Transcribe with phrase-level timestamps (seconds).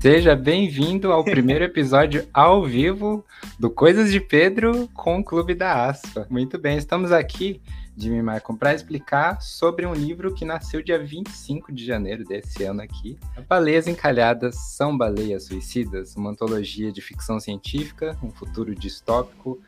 [0.00, 3.22] Seja bem-vindo ao primeiro episódio ao vivo
[3.58, 6.26] do Coisas de Pedro com o Clube da Aspa.
[6.30, 7.60] Muito bem, estamos aqui,
[7.98, 12.80] Jimmy Michael, para explicar sobre um livro que nasceu dia 25 de janeiro desse ano
[12.80, 13.18] aqui.
[13.46, 19.60] Baleias Encalhadas são Baleias Suicidas, uma antologia de ficção científica, um futuro distópico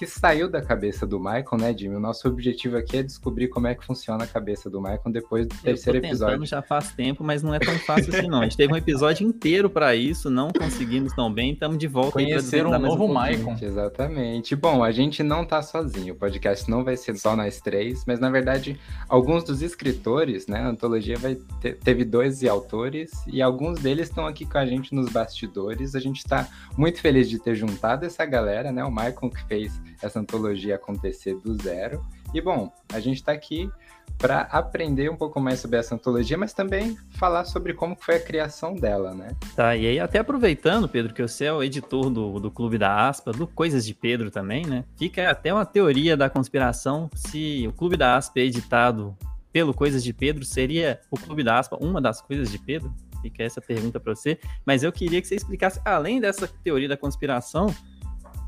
[0.00, 1.96] que saiu da cabeça do Michael, né, Jimmy?
[1.96, 5.46] O nosso objetivo aqui é descobrir como é que funciona a cabeça do Michael depois
[5.46, 6.46] do terceiro Eu tô episódio.
[6.46, 8.40] já faz tempo, mas não é tão fácil assim, não.
[8.40, 12.12] A gente teve um episódio inteiro para isso, não conseguimos tão bem, estamos de volta.
[12.12, 13.56] Conhecer um novo um Michael.
[13.60, 14.56] Exatamente.
[14.56, 18.18] Bom, a gente não tá sozinho, o podcast não vai ser só nós três, mas
[18.18, 23.78] na verdade, alguns dos escritores, né, a antologia vai ter, teve dois autores e alguns
[23.80, 25.94] deles estão aqui com a gente nos bastidores.
[25.94, 29.78] A gente tá muito feliz de ter juntado essa galera, né, o Michael que fez
[30.02, 32.04] essa antologia acontecer do zero.
[32.32, 33.70] E bom, a gente está aqui
[34.18, 38.20] para aprender um pouco mais sobre essa antologia, mas também falar sobre como foi a
[38.20, 39.28] criação dela, né?
[39.56, 43.08] Tá, e aí até aproveitando, Pedro, que você é o editor do, do Clube da
[43.08, 44.84] Aspa, do Coisas de Pedro também, né?
[44.98, 49.16] Fica até uma teoria da conspiração se o Clube da Aspa é editado
[49.52, 52.92] pelo Coisas de Pedro, seria o Clube da Aspa uma das coisas de Pedro?
[53.22, 56.96] Fica essa pergunta para você, mas eu queria que você explicasse, além dessa teoria da
[56.96, 57.74] conspiração,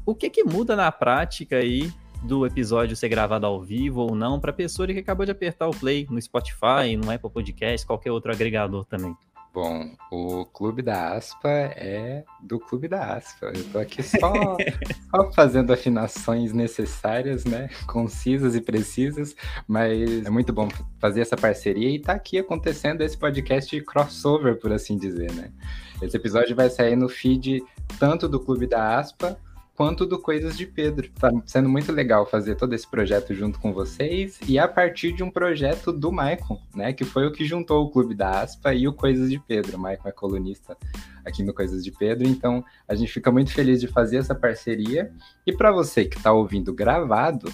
[0.05, 4.39] o que que muda na prática aí do episódio ser gravado ao vivo ou não
[4.39, 8.13] para a pessoa que acabou de apertar o play no Spotify, no Apple Podcast, qualquer
[8.13, 9.17] outro agregador também?
[9.53, 13.53] Bom, o Clube da Aspa é do Clube da Aspa.
[13.55, 14.33] Eu tô aqui só,
[15.15, 17.69] só fazendo afinações necessárias, né?
[17.87, 19.37] Concisas e precisas,
[19.69, 24.73] mas é muito bom fazer essa parceria e tá aqui acontecendo esse podcast crossover, por
[24.73, 25.53] assim dizer, né?
[26.01, 27.63] Esse episódio vai sair no feed
[27.99, 29.39] tanto do Clube da Aspa
[29.83, 31.11] quanto do Coisas de Pedro.
[31.19, 35.25] Tá sendo muito legal fazer todo esse projeto junto com vocês e a partir de
[35.25, 36.93] um projeto do Maicon, né?
[36.93, 39.77] Que foi o que juntou o Clube da Aspa e o Coisas de Pedro.
[39.77, 40.77] O Maicon é colunista
[41.25, 45.11] aqui no Coisas de Pedro, então a gente fica muito feliz de fazer essa parceria.
[45.45, 47.53] E para você que está ouvindo gravado,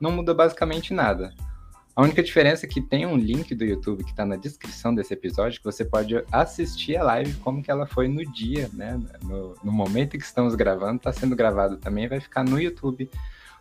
[0.00, 1.32] não muda basicamente nada.
[1.98, 5.12] A única diferença é que tem um link do YouTube que está na descrição desse
[5.12, 9.00] episódio que você pode assistir a live como que ela foi no dia, né?
[9.24, 13.10] No, no momento que estamos gravando, está sendo gravado também, vai ficar no YouTube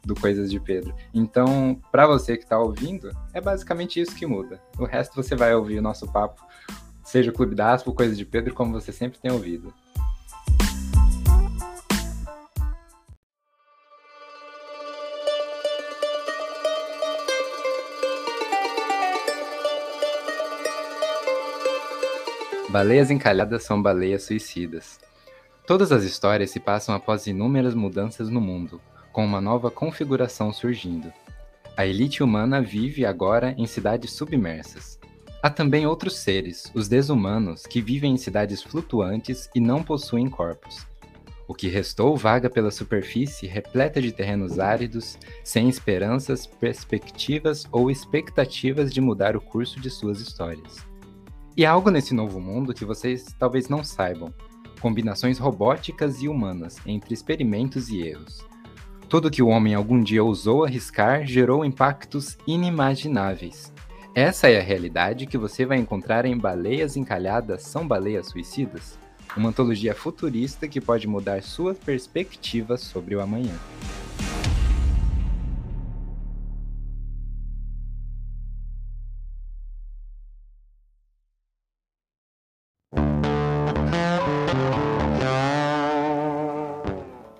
[0.05, 0.93] do Coisas de Pedro.
[1.11, 4.61] Então, para você que está ouvindo, é basicamente isso que muda.
[4.77, 6.45] O resto você vai ouvir o nosso papo,
[7.03, 9.73] seja o Clube da Aspa, Coisas de Pedro, como você sempre tem ouvido.
[22.69, 24.99] Baleias encalhadas são baleias suicidas.
[25.65, 28.81] Todas as histórias se passam após inúmeras mudanças no mundo,
[29.13, 31.11] com uma nova configuração surgindo.
[31.77, 34.99] A elite humana vive agora em cidades submersas.
[35.41, 40.85] Há também outros seres, os desumanos, que vivem em cidades flutuantes e não possuem corpos.
[41.47, 48.91] O que restou vaga pela superfície repleta de terrenos áridos, sem esperanças, perspectivas ou expectativas
[48.91, 50.86] de mudar o curso de suas histórias.
[51.57, 54.31] E há algo nesse novo mundo que vocês talvez não saibam:
[54.79, 58.45] combinações robóticas e humanas entre experimentos e erros.
[59.09, 63.73] Tudo que o homem algum dia ousou arriscar gerou impactos inimagináveis.
[64.13, 68.99] Essa é a realidade que você vai encontrar em Baleias Encalhadas São Baleias Suicidas,
[69.35, 73.55] uma antologia futurista que pode mudar sua perspectiva sobre o amanhã.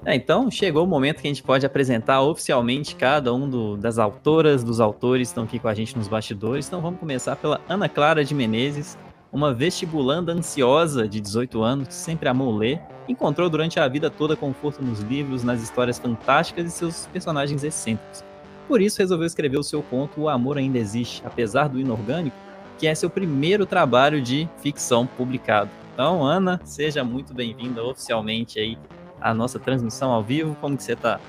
[0.07, 3.99] É, então, chegou o momento que a gente pode apresentar oficialmente cada um do, das
[3.99, 6.65] autoras, dos autores que estão aqui com a gente nos bastidores.
[6.65, 8.97] Então, vamos começar pela Ana Clara de Menezes,
[9.33, 14.33] uma vestibulanda ansiosa de 18 anos que sempre amou ler, encontrou durante a vida toda
[14.37, 18.23] conforto nos livros, nas histórias fantásticas e seus personagens excêntricos.
[18.65, 22.37] Por isso, resolveu escrever o seu conto O Amor Ainda Existe, apesar do inorgânico,
[22.79, 25.69] que é seu primeiro trabalho de ficção publicado.
[25.93, 28.77] Então, Ana, seja muito bem-vinda oficialmente aí
[29.21, 30.55] a nossa transmissão ao vivo.
[30.59, 31.19] Como que você tá?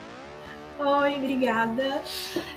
[0.79, 2.01] Oi, obrigada.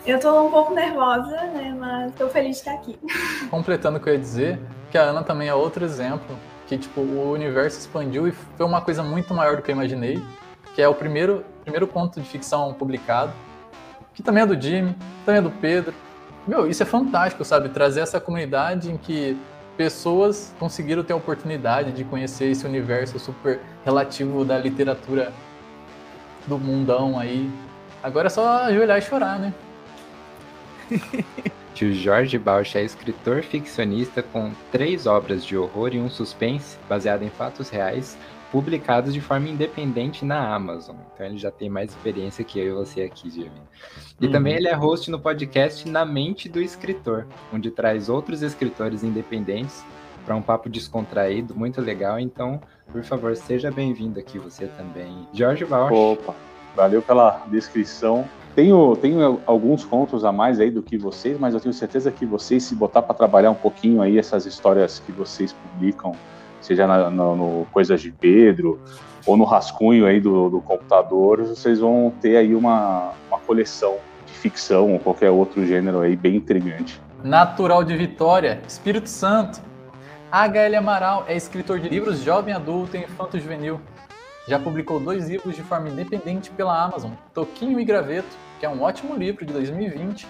[0.06, 3.00] Eu tô um pouco nervosa, né, mas tô feliz de estar aqui.
[3.50, 4.60] Completando o que eu ia dizer,
[4.92, 6.38] que a Ana também é outro exemplo,
[6.68, 10.22] que tipo, o universo expandiu e foi uma coisa muito maior do que eu imaginei,
[10.75, 13.34] que é o primeiro, primeiro conto de ficção publicado,
[14.13, 14.95] que também é do Jimmy,
[15.25, 15.94] também é do Pedro.
[16.48, 17.69] Meu, isso é fantástico, sabe?
[17.69, 19.36] Trazer essa comunidade em que
[19.78, 25.34] pessoas conseguiram ter a oportunidade de conhecer esse universo super relativo da literatura
[26.48, 27.50] do mundão aí.
[28.04, 29.54] Agora é só ajoelhar e chorar, né?
[31.74, 37.24] Tio Jorge Bausch é escritor ficcionista com três obras de horror e um suspense baseado
[37.24, 38.18] em fatos reais,
[38.51, 40.98] publicados de forma independente na Amazon.
[41.13, 43.51] Então ele já tem mais experiência que eu e você aqui, Jimmy.
[44.19, 44.31] E uhum.
[44.31, 49.83] também ele é host no podcast Na Mente do Escritor, onde traz outros escritores independentes
[50.25, 52.19] para um papo descontraído, muito legal.
[52.19, 52.62] Então,
[52.92, 55.27] por favor, seja bem-vindo aqui você também.
[55.33, 55.94] Jorge Bausch.
[55.94, 56.36] Opa,
[56.75, 58.27] valeu pela descrição.
[58.53, 62.25] Tenho, tenho alguns contos a mais aí do que vocês, mas eu tenho certeza que
[62.25, 66.13] vocês, se botar para trabalhar um pouquinho aí essas histórias que vocês publicam,
[66.62, 68.80] seja na, no, no Coisas de Pedro
[69.25, 74.34] ou no rascunho aí do, do computador, vocês vão ter aí uma, uma coleção de
[74.34, 77.02] ficção ou qualquer outro gênero aí bem intrigante.
[77.24, 79.62] Natural de Vitória, Espírito Santo.
[80.31, 80.75] H.L.
[80.78, 83.81] Amaral é escritor de livros jovem adulto e infanto juvenil.
[84.48, 88.81] Já publicou dois livros de forma independente pela Amazon, Toquinho e Graveto, que é um
[88.81, 90.25] ótimo livro de 2020,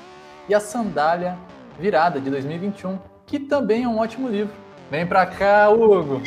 [0.50, 1.38] e A Sandália
[1.80, 4.54] Virada de 2021, que também é um ótimo livro.
[4.92, 6.22] Vem pra cá, Hugo!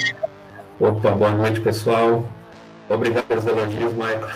[0.80, 2.26] Opa, boa noite, pessoal.
[2.88, 4.26] Obrigado pelos elogios, Michael.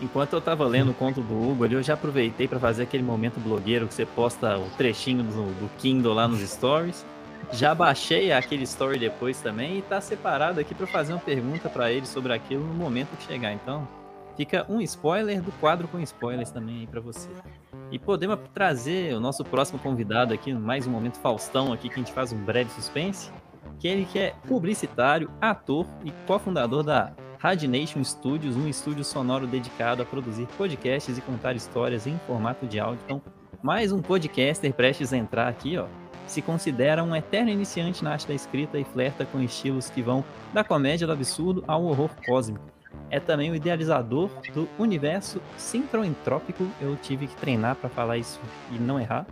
[0.00, 3.02] Enquanto eu tava lendo o conto do Hugo ali, eu já aproveitei para fazer aquele
[3.02, 7.04] momento blogueiro que você posta o trechinho do, do Kindle lá nos stories.
[7.50, 11.90] Já baixei aquele story depois também e tá separado aqui para fazer uma pergunta para
[11.90, 13.52] ele sobre aquilo no momento que chegar.
[13.52, 13.88] Então,
[14.36, 17.28] fica um spoiler do quadro com spoilers também aí para você.
[17.90, 21.98] E podemos trazer o nosso próximo convidado aqui, mais um momento Faustão aqui, que a
[21.98, 23.32] gente faz um breve suspense,
[23.78, 30.02] que ele que é publicitário, ator e cofundador da Radination Studios, um estúdio sonoro dedicado
[30.02, 33.02] a produzir podcasts e contar histórias em formato de áudio.
[33.04, 33.22] Então,
[33.62, 35.86] mais um podcaster prestes a entrar aqui, ó,
[36.26, 40.24] se considera um eterno iniciante na arte da escrita e flerta com estilos que vão
[40.52, 42.64] da comédia do absurdo ao horror cósmico.
[43.10, 46.66] É também o idealizador do universo sincroentrópico.
[46.80, 48.40] Eu tive que treinar para falar isso
[48.70, 49.26] e não errar.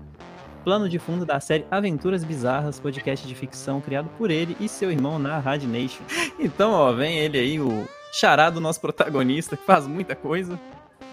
[0.69, 4.93] Plano de fundo da série Aventuras Bizarras, podcast de ficção criado por ele e seu
[4.93, 6.03] irmão na Rad Nation.
[6.39, 10.61] Então, ó, vem ele aí, o charado nosso protagonista, que faz muita coisa.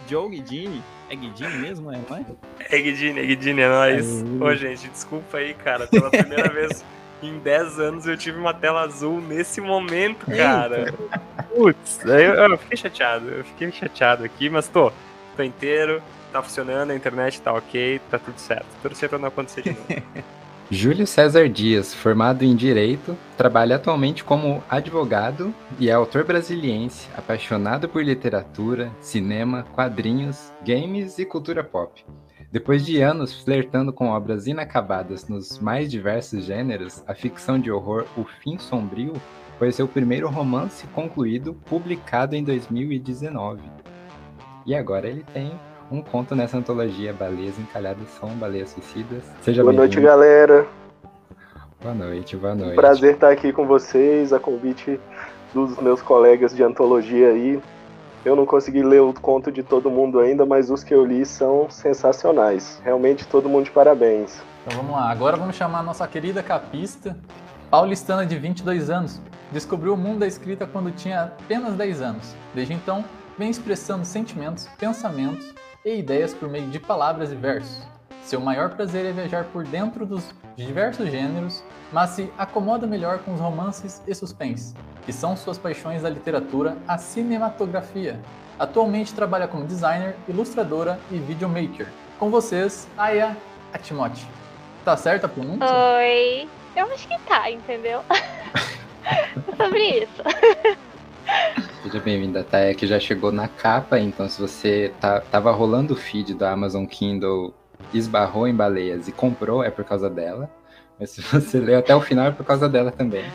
[0.09, 2.25] Joe Guidini, é Guidini mesmo, é, não é?
[2.69, 4.21] É Guidini, é Guidini, é nóis.
[4.21, 4.43] É.
[4.43, 5.87] Ô, gente, desculpa aí, cara.
[5.87, 6.83] Pela primeira vez
[7.23, 10.93] em 10 anos eu tive uma tela azul nesse momento, cara.
[11.55, 13.29] Putz, eu, eu, fiquei chateado.
[13.29, 14.91] Eu fiquei chateado aqui, mas tô.
[15.37, 16.03] Tô inteiro,
[16.35, 18.67] tá funcionando, a internet tá ok, tá tudo certo.
[18.81, 19.85] Torcer pra não acontecer de novo.
[20.69, 27.87] Júlio César Dias, formado em Direito, trabalha atualmente como advogado e é autor brasiliense, apaixonado
[27.87, 32.03] por literatura, cinema, quadrinhos, games e cultura pop.
[32.51, 38.05] Depois de anos flertando com obras inacabadas nos mais diversos gêneros, a ficção de horror
[38.17, 39.13] O Fim Sombrio
[39.59, 43.61] foi seu primeiro romance concluído, publicado em 2019.
[44.65, 45.51] E agora ele tem
[45.91, 49.23] um conto nessa antologia Baleias Encalhadas São Baleias Suicidas.
[49.41, 50.67] Seja boa noite, galera.
[51.81, 52.75] Boa noite, boa noite.
[52.75, 54.99] prazer estar aqui com vocês, a convite
[55.53, 57.61] dos meus colegas de antologia aí.
[58.23, 61.23] Eu não consegui ler o conto de todo mundo ainda, mas os que eu li
[61.23, 62.81] são sensacionais.
[62.83, 64.41] Realmente todo mundo de parabéns.
[64.65, 67.15] Então vamos lá, agora vamos chamar a nossa querida capista,
[67.69, 69.21] paulistana de 22 anos.
[69.51, 72.35] Descobriu o mundo da escrita quando tinha apenas 10 anos.
[72.55, 73.05] Desde então,
[73.37, 75.53] vem expressando sentimentos, pensamentos
[75.85, 77.83] e ideias por meio de palavras e versos.
[78.23, 83.35] Seu maior prazer é viajar por dentro dos diversos gêneros, mas se acomoda melhor com
[83.35, 84.73] os romances e suspense,
[85.05, 88.19] que são suas paixões da literatura à cinematografia.
[88.57, 91.87] Atualmente trabalha como designer, ilustradora e videomaker.
[92.17, 93.37] Com vocês, Aya
[93.71, 94.25] Atimote.
[94.83, 95.67] Tá certa a pronúncia?
[95.67, 96.49] Oi.
[96.75, 98.03] Eu acho que tá, entendeu?
[99.55, 100.23] Sobre isso.
[101.83, 105.97] Seja bem-vinda, Taya, que já chegou na capa, então se você tá, tava rolando o
[105.97, 107.53] feed da Amazon Kindle,
[107.93, 110.49] esbarrou em baleias e comprou, é por causa dela.
[110.99, 113.25] Mas se você leu até o final, é por causa dela também.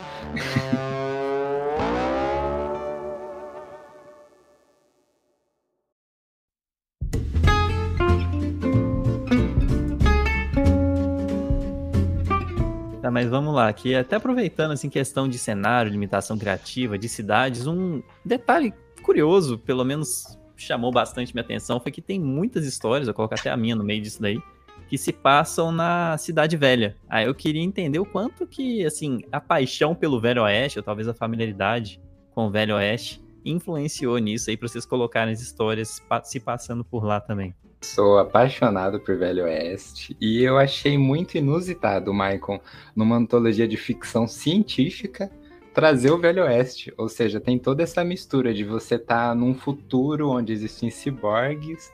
[13.11, 18.01] Mas vamos lá, aqui até aproveitando assim questão de cenário, limitação criativa, de cidades, um
[18.25, 23.33] detalhe curioso, pelo menos chamou bastante minha atenção, foi que tem muitas histórias, eu coloco
[23.33, 24.39] até a minha no meio disso daí,
[24.87, 26.97] que se passam na Cidade Velha.
[27.09, 31.07] Aí eu queria entender o quanto que, assim, a paixão pelo Velho Oeste, ou talvez
[31.07, 32.01] a familiaridade
[32.31, 37.03] com o Velho Oeste, influenciou nisso aí para vocês colocarem as histórias se passando por
[37.03, 37.55] lá também.
[37.83, 42.61] Sou apaixonado por Velho Oeste e eu achei muito inusitado, Michael,
[42.95, 45.31] numa antologia de ficção científica,
[45.73, 46.93] trazer o Velho Oeste.
[46.95, 51.91] Ou seja, tem toda essa mistura de você estar tá num futuro onde existem ciborgues,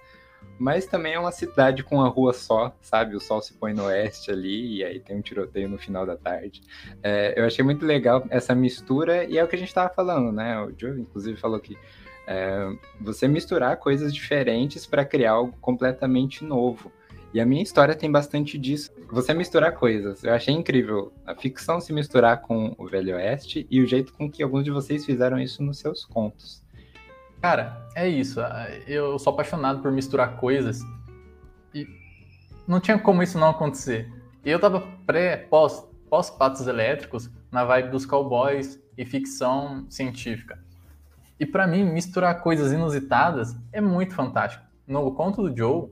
[0.60, 3.15] mas também é uma cidade com uma rua só, sabe?
[3.15, 6.17] O sol se põe no oeste ali e aí tem um tiroteio no final da
[6.17, 6.62] tarde.
[7.01, 10.34] É, eu achei muito legal essa mistura e é o que a gente estava falando,
[10.34, 10.60] né?
[10.62, 11.77] O Joe, inclusive, falou que
[12.27, 12.69] é,
[13.00, 16.91] você misturar coisas diferentes para criar algo completamente novo.
[17.34, 18.91] E a minha história tem bastante disso.
[19.10, 20.24] Você misturar coisas.
[20.24, 24.29] Eu achei incrível a ficção se misturar com o Velho Oeste e o jeito com
[24.29, 26.63] que alguns de vocês fizeram isso nos seus contos.
[27.41, 28.39] Cara, é isso.
[28.88, 30.81] Eu sou apaixonado por misturar coisas
[31.74, 31.88] e
[32.67, 34.12] não tinha como isso não acontecer.
[34.43, 40.66] Eu tava pré, pós, pós patos elétricos na vibe dos cowboys e ficção científica.
[41.39, 44.63] E para mim, misturar coisas inusitadas é muito fantástico.
[44.88, 45.89] No conto do Joe,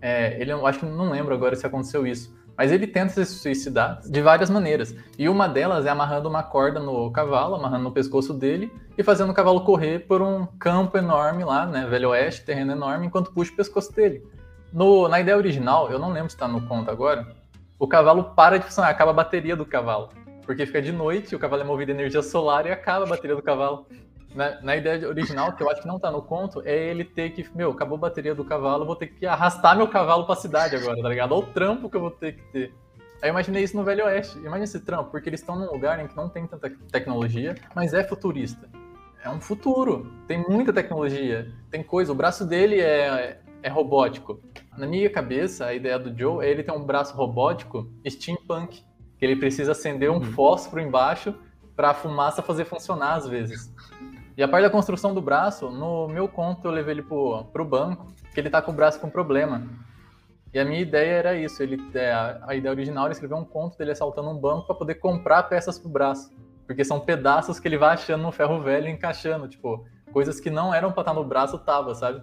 [0.00, 4.00] é, ele acho que não lembro agora se aconteceu isso, mas ele tenta se suicidar
[4.02, 4.94] de várias maneiras.
[5.18, 9.30] E uma delas é amarrando uma corda no cavalo, amarrando no pescoço dele e fazendo
[9.30, 13.52] o cavalo correr por um campo enorme lá, né, Velho Oeste, terreno enorme, enquanto puxa
[13.52, 14.22] o pescoço dele.
[14.72, 17.26] No, na ideia original, eu não lembro se está no conto agora,
[17.78, 20.08] o cavalo para de funcionar, acaba a bateria do cavalo.
[20.44, 23.36] Porque fica de noite, o cavalo é movido a energia solar e acaba a bateria
[23.36, 23.86] do cavalo.
[24.34, 27.30] Na, na, ideia original, que eu acho que não tá no conto, é ele ter
[27.30, 30.76] que, meu, acabou a bateria do cavalo, vou ter que arrastar meu cavalo pra cidade
[30.76, 31.32] agora, tá ligado?
[31.32, 32.74] Olha o trampo que eu vou ter que ter.
[33.22, 34.36] Aí eu imaginei isso no Velho Oeste.
[34.38, 37.94] Imagina esse trampo, porque eles estão num lugar em que não tem tanta tecnologia, mas
[37.94, 38.68] é futurista.
[39.24, 40.12] É um futuro.
[40.28, 41.52] Tem muita tecnologia.
[41.70, 42.12] Tem coisa.
[42.12, 44.40] O braço dele é, é robótico.
[44.76, 48.84] Na minha cabeça, a ideia do Joe é ele ter um braço robótico steampunk.
[49.18, 50.22] Que ele precisa acender um uhum.
[50.22, 51.34] fósforo embaixo
[51.74, 53.74] para a fumaça fazer funcionar às vezes.
[54.36, 57.64] E a parte da construção do braço, no meu conto eu levei ele pro, pro
[57.64, 59.66] banco, que ele tá com o braço com problema.
[60.52, 62.12] E a minha ideia era isso, ele é,
[62.42, 65.78] a ideia original era escrever um conto dele assaltando um banco para poder comprar peças
[65.78, 66.30] pro braço.
[66.66, 70.50] Porque são pedaços que ele vai achando no ferro velho e encaixando, tipo, coisas que
[70.50, 72.22] não eram para estar no braço, tava, sabe?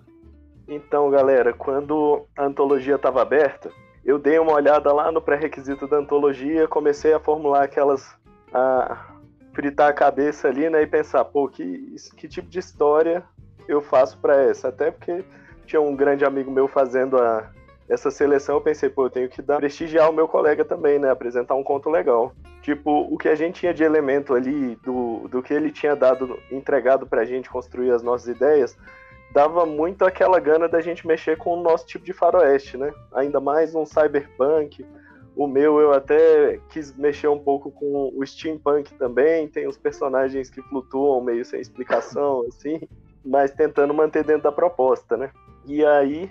[0.67, 3.72] Então, galera, quando a antologia estava aberta,
[4.05, 8.15] eu dei uma olhada lá no pré-requisito da antologia, comecei a formular aquelas
[8.53, 9.12] a,
[9.53, 13.24] fritar a cabeça ali, né, e pensar, pô, que, que tipo de história
[13.67, 14.69] eu faço para essa?
[14.69, 15.24] Até porque
[15.65, 17.50] tinha um grande amigo meu fazendo a,
[17.88, 21.10] essa seleção, eu pensei, pô, eu tenho que dar, prestigiar o meu colega também, né,
[21.10, 22.33] apresentar um conto legal.
[22.62, 26.39] Tipo, o que a gente tinha de elemento ali, do, do que ele tinha dado,
[26.50, 28.77] entregado pra gente construir as nossas ideias,
[29.33, 32.93] dava muito aquela gana da gente mexer com o nosso tipo de faroeste, né?
[33.13, 34.86] Ainda mais um cyberpunk,
[35.35, 40.49] o meu eu até quis mexer um pouco com o steampunk também, tem os personagens
[40.49, 42.81] que flutuam meio sem explicação, assim,
[43.25, 45.31] mas tentando manter dentro da proposta, né?
[45.65, 46.29] E aí,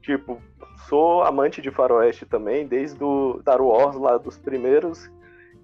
[0.00, 0.40] tipo,
[0.88, 5.10] sou amante de faroeste também, desde o Star Wars lá dos primeiros,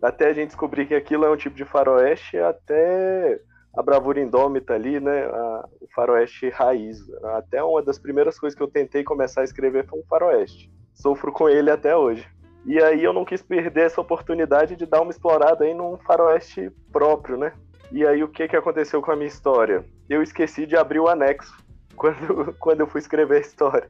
[0.03, 3.41] até a gente descobrir que aquilo é um tipo de faroeste, até
[3.75, 5.25] a bravura indômita ali, né?
[5.25, 6.99] A, o faroeste raiz.
[7.37, 10.71] Até uma das primeiras coisas que eu tentei começar a escrever foi um faroeste.
[10.95, 12.29] Sofro com ele até hoje.
[12.69, 16.71] E aí eu não quis perder essa oportunidade de dar uma explorada aí num faroeste
[16.93, 17.55] próprio, né?
[17.91, 19.87] E aí o que, que aconteceu com a minha história?
[20.07, 21.57] Eu esqueci de abrir o anexo
[21.97, 23.89] quando, quando eu fui escrever a história.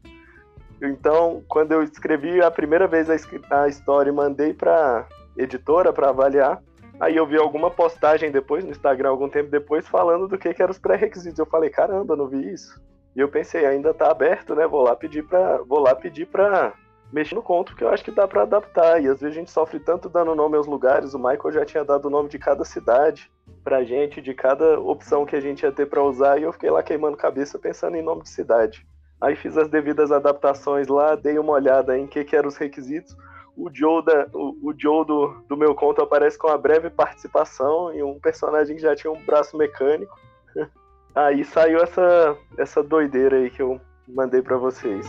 [0.81, 3.17] Então, quando eu escrevi a primeira vez a,
[3.51, 6.63] a história e mandei para editora para avaliar,
[7.01, 10.63] aí eu vi alguma postagem depois no Instagram, algum tempo depois, falando do que, que
[10.63, 11.41] eram os pré-requisitos.
[11.41, 12.81] Eu falei, caramba, não vi isso.
[13.17, 14.69] E eu pensei, ainda tá aberto, né?
[14.69, 16.73] Vou lá pedir para, vou lá pedir para
[17.13, 19.03] mexer no conto, porque eu acho que dá para adaptar.
[19.03, 21.15] E às vezes a gente sofre tanto dando nome aos lugares.
[21.15, 23.31] O Michael já tinha dado o nome de cada cidade
[23.65, 26.71] pra gente, de cada opção que a gente ia ter para usar, e eu fiquei
[26.71, 28.87] lá queimando cabeça pensando em nome de cidade.
[29.21, 33.17] Aí fiz as devidas adaptações lá, dei uma olhada em que, que eram os requisitos.
[33.57, 37.93] O Joe, da, o, o Joe do, do meu conto aparece com uma breve participação
[37.93, 40.17] e um personagem que já tinha um braço mecânico.
[41.15, 45.05] Aí saiu essa, essa doideira aí que eu mandei para vocês.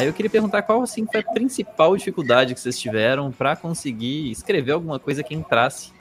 [0.00, 4.30] Aí eu queria perguntar qual assim foi a principal dificuldade que vocês tiveram para conseguir
[4.30, 5.92] escrever alguma coisa que entrasse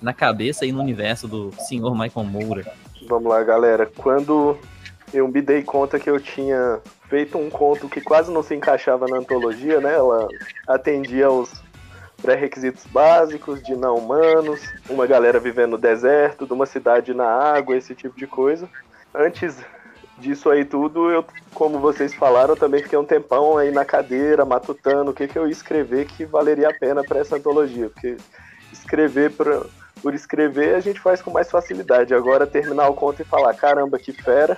[0.00, 2.72] na cabeça e no universo do senhor Michael Moura.
[3.06, 3.84] Vamos lá, galera.
[3.84, 4.56] Quando
[5.12, 6.80] eu me dei conta que eu tinha
[7.10, 9.92] feito um conto que quase não se encaixava na antologia, né?
[9.92, 10.26] Ela
[10.66, 11.52] atendia aos
[12.22, 17.76] pré-requisitos básicos de não humanos, uma galera vivendo no deserto, de uma cidade na água,
[17.76, 18.66] esse tipo de coisa.
[19.14, 19.58] Antes
[20.22, 25.10] disso aí tudo, eu, como vocês falaram, também fiquei um tempão aí na cadeira, matutando
[25.10, 27.90] o que, que eu ia escrever que valeria a pena para essa antologia.
[27.90, 28.16] Porque
[28.72, 29.68] escrever por,
[30.00, 32.14] por escrever a gente faz com mais facilidade.
[32.14, 34.56] Agora terminar o conto e falar, caramba, que fera.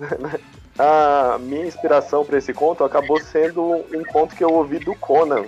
[0.78, 5.44] a minha inspiração para esse conto acabou sendo um conto que eu ouvi do Conan.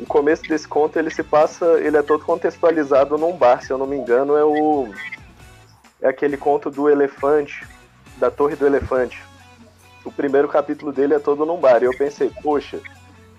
[0.00, 3.78] O começo desse conto ele se passa, ele é todo contextualizado num bar, se eu
[3.78, 4.88] não me engano, é o
[6.00, 7.64] é aquele conto do elefante,
[8.22, 9.20] da Torre do Elefante.
[10.04, 11.82] O primeiro capítulo dele é todo num bar.
[11.82, 12.78] E eu pensei, poxa,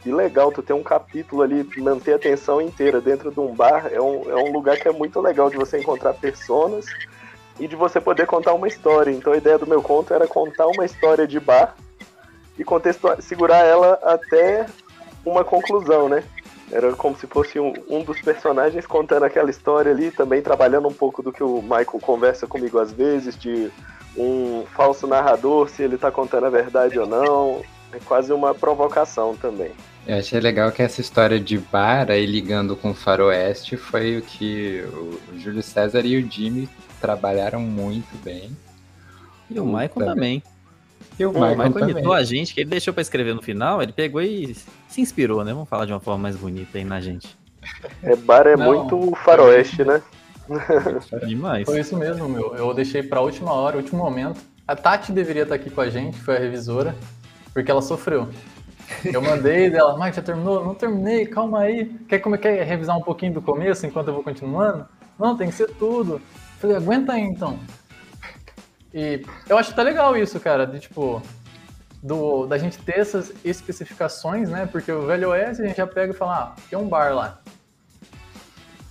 [0.02, 3.88] que legal tu ter um capítulo ali, manter a atenção inteira dentro de um bar.
[3.90, 6.86] É um, é um lugar que é muito legal de você encontrar personas
[7.58, 9.10] e de você poder contar uma história.
[9.10, 11.78] Então a ideia do meu conto era contar uma história de bar
[12.60, 12.66] e
[13.22, 14.66] segurar ela até
[15.26, 16.26] uma conclusão, né?
[16.70, 20.94] Era como se fosse um, um, dos personagens contando aquela história ali, também trabalhando um
[20.94, 23.72] pouco do que o Michael conversa comigo às vezes, de
[24.18, 27.62] um falso narrador, se ele tá contando a verdade ou não.
[27.92, 29.72] É quase uma provocação também.
[30.06, 34.22] Eu achei legal que essa história de bar aí ligando com o faroeste foi o
[34.22, 36.68] que o Júlio César e o Jimmy
[37.00, 38.56] trabalharam muito bem.
[39.50, 40.40] E o Michael também.
[40.40, 40.44] também.
[41.20, 43.82] E o Michael, o Michael imitou a gente, que ele deixou para escrever no final,
[43.82, 44.56] ele pegou e
[44.88, 45.54] se inspirou, né?
[45.54, 47.38] Vamos falar de uma forma mais bonita aí na gente.
[48.02, 50.02] É, bar é Não, muito faroeste, né?
[51.26, 51.66] Demais.
[51.66, 52.56] Foi isso mesmo, meu.
[52.56, 54.42] Eu deixei pra última hora, último momento.
[54.68, 56.96] A Tati deveria estar aqui com a gente, foi a revisora,
[57.54, 58.30] porque ela sofreu.
[59.04, 60.64] Eu mandei dela, Mike, já terminou?
[60.64, 61.86] Não terminei, calma aí.
[62.08, 64.86] Quer, como, quer revisar um pouquinho do começo enquanto eu vou continuando?
[65.20, 66.22] Não, tem que ser tudo.
[66.60, 67.60] Falei, aguenta aí então.
[68.94, 71.22] E eu acho que tá legal isso, cara, de tipo,
[72.02, 74.68] do, da gente ter essas especificações, né?
[74.72, 77.42] Porque o Velho Oeste a gente já pega e fala, ah, tem um bar lá.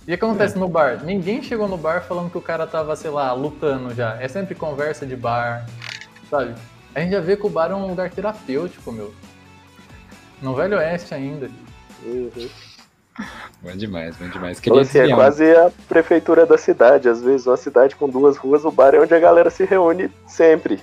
[0.07, 0.59] E o que acontece é.
[0.59, 1.03] no bar?
[1.03, 4.21] Ninguém chegou no bar falando que o cara tava, sei lá, lutando já.
[4.21, 5.65] É sempre conversa de bar,
[6.29, 6.53] sabe?
[6.93, 9.13] A gente já vê que o bar é um lugar terapêutico, meu.
[10.41, 11.49] No Velho Oeste ainda.
[12.03, 12.49] Uhum.
[13.61, 14.59] Bom demais, bom demais.
[14.59, 17.07] Queria então, assim, é quase a prefeitura da cidade.
[17.07, 20.11] Às vezes, uma cidade com duas ruas, o bar é onde a galera se reúne
[20.27, 20.79] sempre.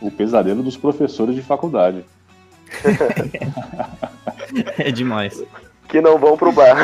[0.00, 2.04] o pesadelo dos professores de faculdade.
[4.78, 5.42] é demais.
[5.92, 6.74] Que não vão pro bar.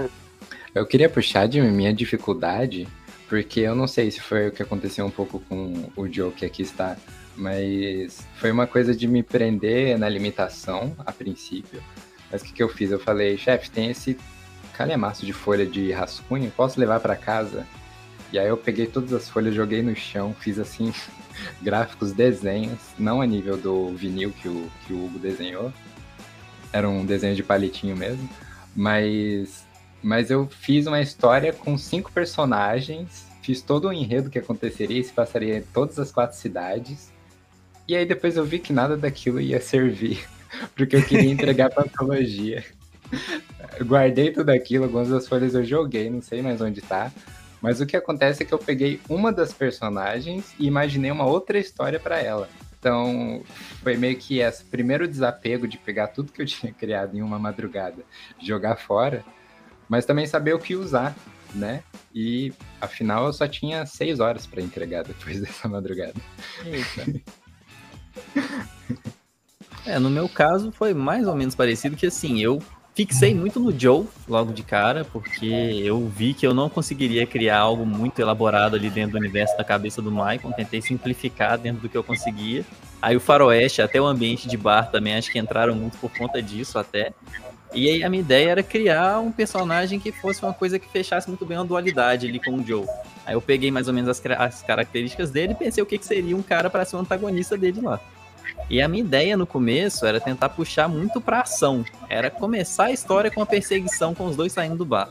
[0.74, 2.88] Eu queria puxar de minha dificuldade,
[3.28, 6.46] porque eu não sei se foi o que aconteceu um pouco com o Joe que
[6.46, 6.96] aqui está,
[7.36, 11.82] mas foi uma coisa de me prender na limitação a princípio.
[12.30, 12.90] Mas o que, que eu fiz?
[12.90, 14.16] Eu falei, chefe, tem esse
[14.74, 17.66] calhamaço de folha de rascunho, posso levar para casa?
[18.32, 20.92] E aí eu peguei todas as folhas, joguei no chão, fiz assim,
[21.60, 25.72] gráficos, desenhos, não a nível do vinil que o, que o Hugo desenhou,
[26.72, 28.28] era um desenho de palitinho mesmo,
[28.74, 29.64] mas,
[30.02, 35.04] mas eu fiz uma história com cinco personagens, fiz todo o enredo que aconteceria e
[35.04, 37.12] se passaria em todas as quatro cidades,
[37.86, 40.26] e aí depois eu vi que nada daquilo ia servir
[40.76, 42.64] porque eu queria entregar pra antologia.
[43.82, 47.10] guardei tudo aquilo, algumas das folhas eu joguei, não sei mais onde tá.
[47.60, 51.58] Mas o que acontece é que eu peguei uma das personagens e imaginei uma outra
[51.58, 52.48] história para ela.
[52.78, 53.42] Então,
[53.82, 57.38] foi meio que esse primeiro desapego de pegar tudo que eu tinha criado em uma
[57.38, 58.04] madrugada,
[58.40, 59.24] jogar fora,
[59.88, 61.14] mas também saber o que usar,
[61.54, 61.82] né?
[62.14, 66.14] E afinal eu só tinha seis horas para entregar depois dessa madrugada.
[66.64, 67.20] Eita.
[69.86, 72.62] É, no meu caso foi mais ou menos parecido que assim, eu
[72.98, 77.60] fixei muito no Joe logo de cara, porque eu vi que eu não conseguiria criar
[77.60, 81.88] algo muito elaborado ali dentro do universo da cabeça do Michael, tentei simplificar dentro do
[81.88, 82.64] que eu conseguia.
[83.00, 86.42] Aí o faroeste, até o ambiente de bar também, acho que entraram muito por conta
[86.42, 87.12] disso até.
[87.72, 91.28] E aí a minha ideia era criar um personagem que fosse uma coisa que fechasse
[91.28, 92.84] muito bem a dualidade ali com o Joe.
[93.24, 96.04] Aí eu peguei mais ou menos as, as características dele e pensei o que, que
[96.04, 98.00] seria um cara para ser o um antagonista dele lá.
[98.70, 101.84] E a minha ideia no começo era tentar puxar muito pra ação.
[102.08, 105.08] Era começar a história com a perseguição com os dois saindo do bar.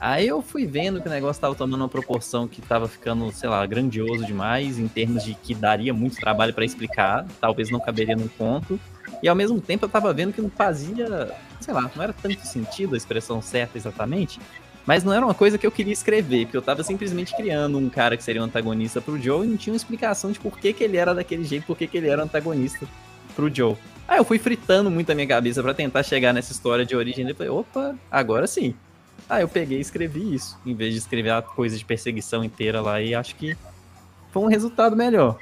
[0.00, 3.48] Aí eu fui vendo que o negócio estava tomando uma proporção que estava ficando, sei
[3.48, 8.14] lá, grandioso demais, em termos de que daria muito trabalho para explicar, talvez não caberia
[8.14, 8.78] no conto.
[9.20, 12.46] E ao mesmo tempo eu estava vendo que não fazia, sei lá, não era tanto
[12.46, 14.38] sentido a expressão certa exatamente,
[14.88, 17.90] mas não era uma coisa que eu queria escrever, porque eu tava simplesmente criando um
[17.90, 20.72] cara que seria um antagonista pro Joe e não tinha uma explicação de por que,
[20.72, 22.88] que ele era daquele jeito, por que, que ele era antagonista
[23.36, 23.76] pro Joe.
[24.08, 27.28] Aí eu fui fritando muito a minha cabeça para tentar chegar nessa história de origem
[27.28, 28.74] e falei, opa, agora sim.
[29.28, 32.80] Aí eu peguei e escrevi isso, em vez de escrever a coisa de perseguição inteira
[32.80, 33.54] lá, e acho que
[34.32, 35.36] foi um resultado melhor.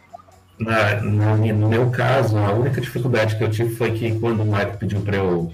[0.58, 4.76] Na, no meu caso, a única dificuldade que eu tive foi que quando o Michael
[4.76, 5.52] pediu para eu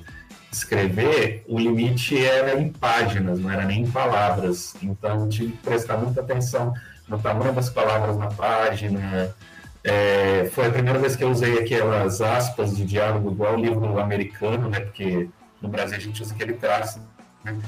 [0.52, 4.74] escrever, o limite era em páginas, não era nem em palavras.
[4.82, 6.74] Então, tive que prestar muita atenção
[7.08, 9.34] no tamanho das palavras na página.
[9.82, 13.98] É, foi a primeira vez que eu usei aquelas aspas de diálogo igual o livro
[13.98, 14.80] americano, né?
[14.80, 15.28] Porque
[15.60, 17.00] no Brasil a gente usa aquele traço,
[17.42, 17.58] né?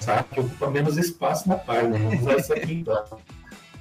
[0.00, 0.24] Sabe?
[0.32, 1.98] Que ocupa menos espaço na página.
[1.98, 3.04] Vamos usar isso aqui então.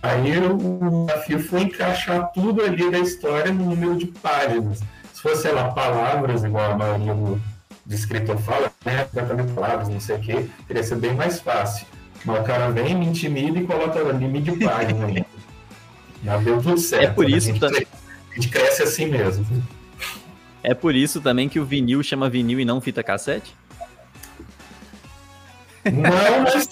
[0.02, 4.80] Aí o desafio foi encaixar tudo ali da história no número de páginas.
[5.14, 7.42] Se fosse, lá, palavras, igual a maioria do,
[7.90, 9.08] do escritor fala, né?
[9.12, 11.88] Exatamente palavras, não sei o quê, teria sido bem mais fácil.
[12.24, 15.26] Mas o cara vem, me intimida e coloca limite de página ainda.
[16.24, 17.04] Já deu tudo certo.
[17.04, 17.36] É por né?
[17.36, 17.88] isso a gente, também.
[18.32, 19.44] a gente cresce assim mesmo.
[20.62, 23.56] É por isso também que o vinil chama vinil e não fita cassete?
[25.86, 26.68] Não, mas.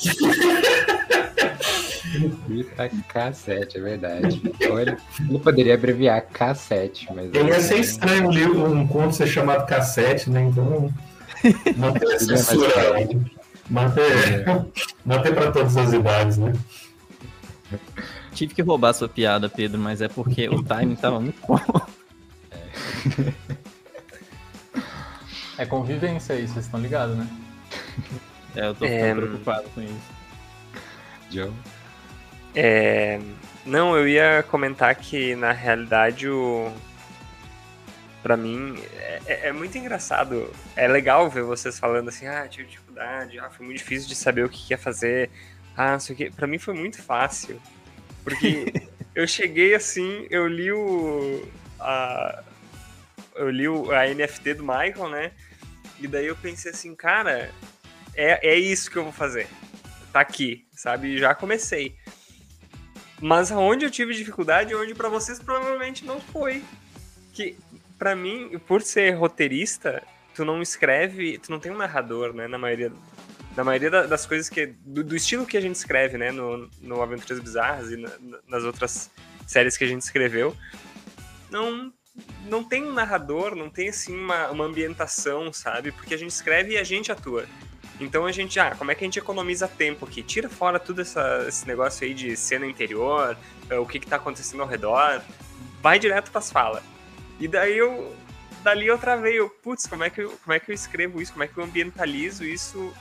[2.46, 4.42] Fita cassete, é verdade.
[4.70, 4.98] Olha,
[5.30, 7.34] eu poderia abreviar cassete, mas.
[7.34, 10.44] Ia ser estranho ler um conto ser chamado cassete, né?
[10.44, 10.94] Então.
[11.78, 12.74] Manter é censura.
[13.70, 14.46] Manter,
[15.06, 16.54] manter para todas as idades, né?
[18.34, 21.60] Tive que roubar sua piada, Pedro, mas é porque o timing tava muito bom.
[25.58, 27.28] É convivência aí, vocês estão ligados, né?
[28.56, 30.18] É, eu tô É, preocupado com isso.
[31.32, 31.52] Joe.
[32.56, 33.20] É,
[33.66, 36.72] Não, eu ia comentar que na realidade o.
[38.24, 40.52] Pra mim, é, é- é muito engraçado.
[40.76, 44.44] É legal ver vocês falando assim, ah, tive dificuldade, ah, foi muito difícil de saber
[44.44, 45.30] o que ia fazer.
[45.76, 46.32] Ah, não sei o quê.
[46.36, 47.62] Pra mim foi muito fácil.
[48.24, 48.66] Porque
[49.16, 51.48] eu cheguei assim, eu li o.
[51.80, 52.44] A,
[53.36, 55.32] eu li o, a NFT do Michael, né?
[56.00, 57.52] E daí eu pensei assim, cara,
[58.16, 59.48] é, é isso que eu vou fazer.
[60.12, 61.18] Tá aqui, sabe?
[61.20, 61.96] Já comecei.
[63.22, 66.64] Mas aonde eu tive dificuldade, onde pra vocês provavelmente não foi.
[67.34, 67.56] Que
[67.98, 70.04] pra mim, por ser roteirista,
[70.36, 72.92] tu não escreve, tu não tem um narrador, né, na maioria
[73.56, 76.70] na maioria da- das coisas que do, do estilo que a gente escreve, né, no,
[76.80, 78.12] no Aventuras Bizarras e na-
[78.48, 79.10] nas outras
[79.48, 80.56] séries que a gente escreveu,
[81.50, 81.92] não
[82.50, 85.92] não tem um narrador, não tem assim uma, uma ambientação, sabe?
[85.92, 87.46] Porque a gente escreve e a gente atua.
[88.00, 90.24] Então a gente, ah, como é que a gente economiza tempo aqui?
[90.24, 93.38] Tira fora tudo essa- esse negócio aí de cena interior,
[93.70, 95.22] eh, o que que tá acontecendo ao redor,
[95.82, 96.84] vai direto pras falas.
[97.40, 98.16] E daí eu,
[98.64, 101.32] dali eu travei, eu, putz, como é, que eu, como é que eu escrevo isso?
[101.32, 102.94] Como é que eu ambientalizo isso?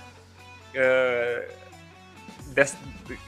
[2.49, 2.77] des-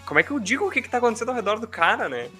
[0.05, 2.31] como é que eu digo o que que tá acontecendo ao redor do cara, né?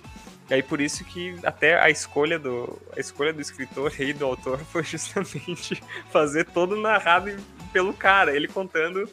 [0.51, 4.25] E aí por isso que até a escolha do a escolha do escritor e do
[4.25, 7.37] autor foi justamente fazer todo narrado
[7.73, 9.09] pelo cara, ele contando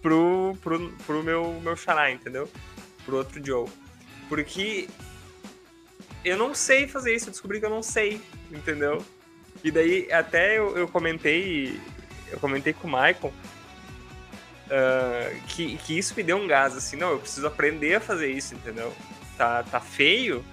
[0.00, 2.50] pro, pro, pro meu, meu xará, entendeu?
[3.04, 3.68] Pro outro Joe.
[4.28, 4.88] Porque
[6.24, 9.04] eu não sei fazer isso, eu descobri que eu não sei, entendeu?
[9.62, 11.80] E daí até eu, eu comentei,
[12.30, 13.32] eu comentei com o Michael
[14.70, 18.30] ah, que, que isso me deu um gás, assim, não, eu preciso aprender a fazer
[18.30, 18.92] isso, entendeu?
[19.36, 20.44] Tá, tá feio,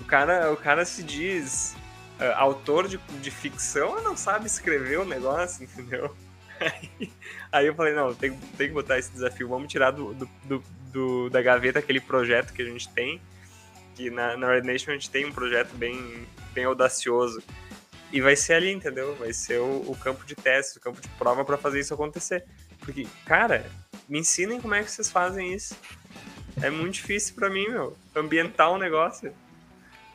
[0.00, 1.76] o cara, o cara se diz
[2.18, 6.14] ah, autor de, de ficção, não sabe escrever o negócio, entendeu?
[6.60, 7.10] Aí,
[7.50, 10.64] aí eu falei, não, tem, tem que botar esse desafio, vamos tirar do, do, do-
[10.92, 13.18] do- da gaveta aquele projeto que a gente tem,
[14.00, 17.42] que na, na Red Nation a gente tem um projeto bem, bem audacioso,
[18.10, 19.14] e vai ser ali, entendeu?
[19.16, 22.44] Vai ser o, o campo de teste, o campo de prova para fazer isso acontecer.
[22.80, 23.64] Porque, cara,
[24.08, 25.76] me ensinem como é que vocês fazem isso.
[26.60, 29.32] É muito difícil pra mim, meu, ambientar um negócio.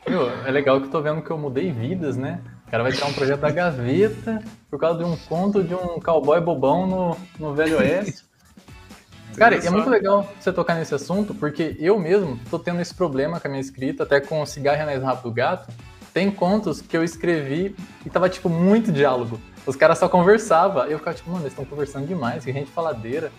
[0.06, 2.42] Meu, é legal que eu tô vendo que eu mudei vidas, né?
[2.66, 5.98] O cara vai tirar um projeto da gaveta por causa de um conto de um
[6.00, 8.25] cowboy bobão no, no Velho Oeste.
[9.36, 13.38] Cara, é muito legal você tocar nesse assunto, porque eu mesmo tô tendo esse problema
[13.38, 15.72] com a minha escrita, até com o Cigarro Mais Rápido do Gato.
[16.12, 19.38] Tem contos que eu escrevi e tava, tipo, muito diálogo.
[19.66, 20.84] Os caras só conversavam.
[20.84, 23.30] Eu ficava, tipo, mano, eles estão conversando demais, que gente faladeira.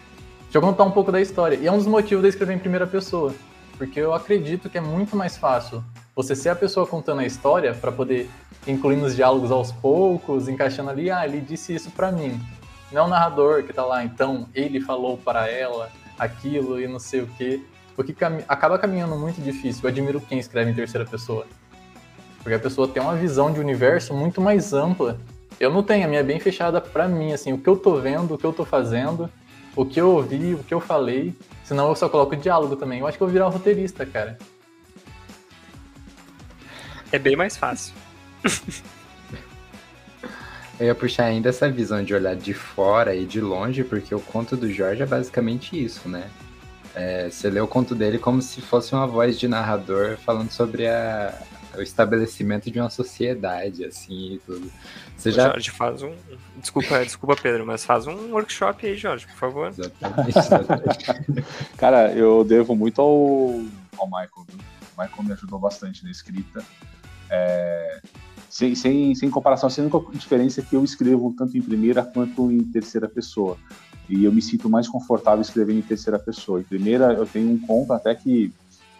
[0.43, 1.55] Deixa eu contar um pouco da história.
[1.55, 3.33] E é um dos motivos de eu escrever em primeira pessoa.
[3.77, 5.83] Porque eu acredito que é muito mais fácil
[6.15, 8.29] você ser a pessoa contando a história para poder
[8.67, 12.39] incluir nos diálogos aos poucos, encaixando ali, ah, ele disse isso pra mim.
[12.91, 17.21] Não o narrador que tá lá, então, ele falou para ela aquilo e não sei
[17.21, 17.61] o quê.
[17.95, 19.81] Porque cami- acaba caminhando muito difícil.
[19.83, 21.45] Eu admiro quem escreve em terceira pessoa.
[22.41, 25.19] Porque a pessoa tem uma visão de universo muito mais ampla.
[25.59, 27.95] Eu não tenho, a minha é bem fechada pra mim, assim, o que eu tô
[27.99, 29.29] vendo, o que eu tô fazendo,
[29.75, 31.35] o que eu ouvi, o que eu falei.
[31.63, 32.99] Senão eu só coloco diálogo também.
[32.99, 34.37] Eu acho que eu vou virar um roteirista, cara.
[37.11, 37.93] É bem mais fácil.
[40.79, 44.19] Eu ia puxar ainda essa visão de olhar de fora e de longe, porque o
[44.19, 46.29] conto do Jorge é basicamente isso, né?
[46.93, 50.87] É, você lê o conto dele como se fosse uma voz de narrador falando sobre
[50.87, 51.33] a-
[51.75, 54.71] o estabelecimento de uma sociedade, assim, e tudo.
[55.15, 55.43] Você já...
[55.49, 56.15] Jorge, faz um.
[56.55, 59.67] Desculpa, desculpa, Pedro, mas faz um workshop aí, Jorge, por favor.
[59.69, 61.45] Exatamente, exatamente.
[61.77, 63.61] Cara, eu devo muito ao,
[63.99, 64.45] ao Michael.
[64.47, 64.59] Viu?
[64.97, 66.63] O Michael me ajudou bastante na escrita.
[67.29, 67.99] É,
[68.57, 72.51] sem, sem, sem comparação, sem única diferença é que eu escrevo tanto em primeira quanto
[72.51, 73.55] em terceira pessoa.
[74.09, 76.59] E eu me sinto mais confortável escrevendo em terceira pessoa.
[76.59, 78.51] Em primeira, eu tenho um conto até que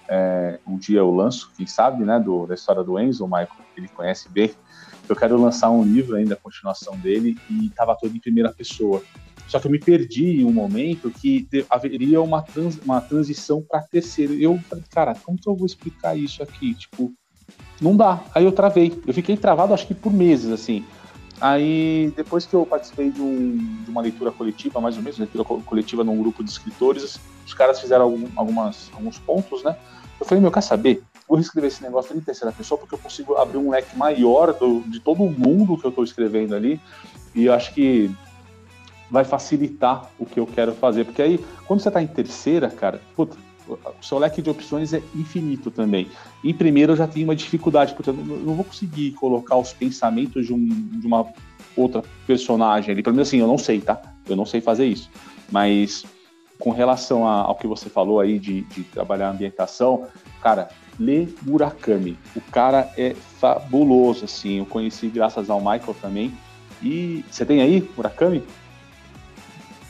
[0.08, 3.50] é, um dia eu lanço, quem sabe, né, do, da história do Enzo, o Michael,
[3.76, 4.52] ele conhece bem.
[5.10, 9.02] Eu quero lançar um livro ainda, a continuação dele, e estava todo em primeira pessoa.
[9.48, 13.82] Só que eu me perdi em um momento que haveria uma, trans, uma transição para
[13.82, 14.34] terceira.
[14.34, 16.76] Eu falei, cara, como que eu vou explicar isso aqui?
[16.76, 17.12] Tipo,
[17.82, 18.22] não dá.
[18.34, 19.02] Aí eu travei.
[19.06, 20.86] Eu fiquei travado, acho que por meses, assim.
[21.40, 25.44] Aí, depois que eu participei de, um, de, uma leitura coletiva, mais ou menos, leitura
[25.44, 29.78] coletiva num grupo de escritores, os caras fizeram algum, algumas, alguns pontos, né?
[30.20, 31.04] Eu falei, meu, quer saber?
[31.28, 34.82] Vou reescrever esse negócio em terceira pessoa porque eu consigo abrir um leque maior do,
[34.82, 36.82] de todo mundo que eu estou escrevendo ali.
[37.36, 38.10] E eu acho que
[39.12, 41.06] vai facilitar o que eu quero fazer.
[41.06, 45.02] Porque aí, quando você está em terceira, cara, puta, o seu leque de opções é
[45.16, 46.08] infinito também.
[46.44, 50.46] Em primeiro eu já tenho uma dificuldade, porque eu não vou conseguir colocar os pensamentos
[50.46, 51.26] de, um, de uma
[51.76, 53.04] outra personagem ali.
[53.04, 54.02] Pelo menos assim, eu não sei, tá?
[54.28, 55.10] Eu não sei fazer isso.
[55.52, 56.06] Mas
[56.60, 60.08] com relação a, ao que você falou aí de, de trabalhar a ambientação,
[60.42, 62.18] cara, lê Murakami.
[62.36, 64.60] O cara é fabuloso, assim.
[64.60, 66.34] Eu conheci graças ao Michael também.
[66.82, 68.44] E você tem aí Murakami?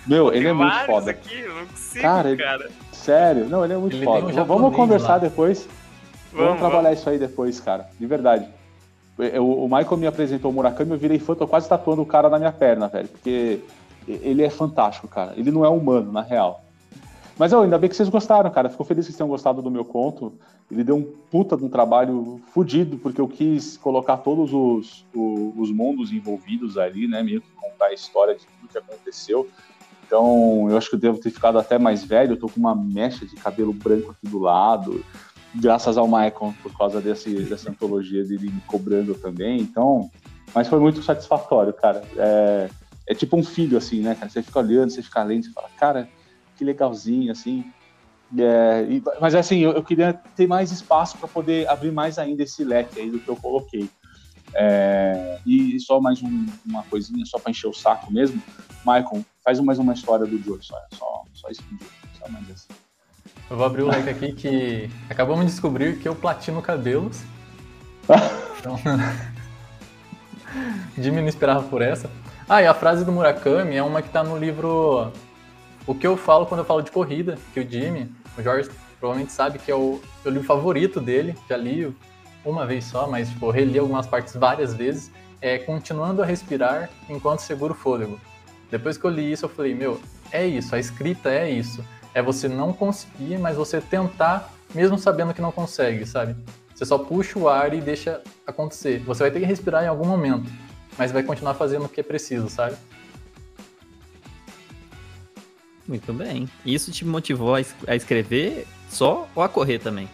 [0.05, 1.11] Meu, ele é muito foda.
[1.11, 2.71] Aqui, eu não consigo, cara, cara.
[3.03, 4.25] Sério, não, ele é muito ele foda.
[4.25, 5.17] Um vamos conversar lá.
[5.19, 5.67] depois.
[6.31, 6.99] Vamos, vamos trabalhar vamos.
[6.99, 7.87] isso aí depois, cara.
[7.99, 8.47] De verdade.
[9.17, 12.29] Eu, o Michael me apresentou o Murakami, eu virei fã, tô quase tatuando o cara
[12.29, 13.07] na minha perna, velho.
[13.07, 13.61] Porque
[14.07, 15.33] ele é fantástico, cara.
[15.35, 16.63] Ele não é humano, na real.
[17.37, 18.69] Mas oh, ainda bem que vocês gostaram, cara.
[18.69, 20.33] Fico feliz que vocês tenham gostado do meu conto.
[20.71, 25.53] Ele deu um puta de um trabalho fodido, porque eu quis colocar todos os, os,
[25.55, 27.21] os mundos envolvidos ali, né?
[27.23, 29.47] Meio que contar a história de tudo que aconteceu.
[30.07, 32.31] Então, eu acho que eu devo ter ficado até mais velho.
[32.31, 35.03] Eu tô com uma mecha de cabelo branco aqui do lado,
[35.53, 39.59] graças ao Michael, por causa desse, dessa antologia dele me cobrando também.
[39.59, 40.09] Então,
[40.55, 42.01] mas foi muito satisfatório, cara.
[42.15, 42.69] É,
[43.07, 44.29] é tipo um filho, assim, né, cara?
[44.29, 46.09] Você fica olhando, você fica lendo, você fala, cara,
[46.55, 47.65] que legalzinho, assim.
[48.37, 52.43] É, e, mas assim, eu, eu, queria ter mais espaço para poder abrir mais ainda
[52.43, 53.89] esse leque aí do que eu coloquei.
[54.53, 58.41] É, e só mais um, uma coisinha, só para encher o saco mesmo.
[58.87, 62.49] Michael, faz mais uma história do Joe, só, só, só isso do Joe, só mais
[62.49, 62.69] assim.
[63.49, 67.21] Eu vou abrir o leque aqui que acabamos de descobrir que eu platino cabelos.
[68.59, 68.79] então,
[70.97, 72.09] Jimmy não esperava por essa.
[72.47, 75.11] Ah, e a frase do Murakami é uma que tá no livro
[75.85, 78.69] O que eu falo quando eu falo de corrida, que o Jimmy, o Jorge
[79.01, 81.93] provavelmente sabe que é o, o livro favorito dele, já li
[82.45, 87.41] uma vez só, mas tipo, reli algumas partes várias vezes, é Continuando a Respirar Enquanto
[87.41, 88.17] Seguro o Fôlego.
[88.69, 90.01] Depois que eu li isso, eu falei, meu,
[90.31, 91.83] é isso, a escrita é isso.
[92.13, 96.35] É você não conseguir, mas você tentar, mesmo sabendo que não consegue, sabe?
[96.73, 98.99] Você só puxa o ar e deixa acontecer.
[98.99, 100.49] Você vai ter que respirar em algum momento,
[100.97, 102.75] mas vai continuar fazendo o que é preciso, sabe?
[105.87, 106.49] Muito bem.
[106.65, 110.09] Isso te motivou a escrever só ou a correr também?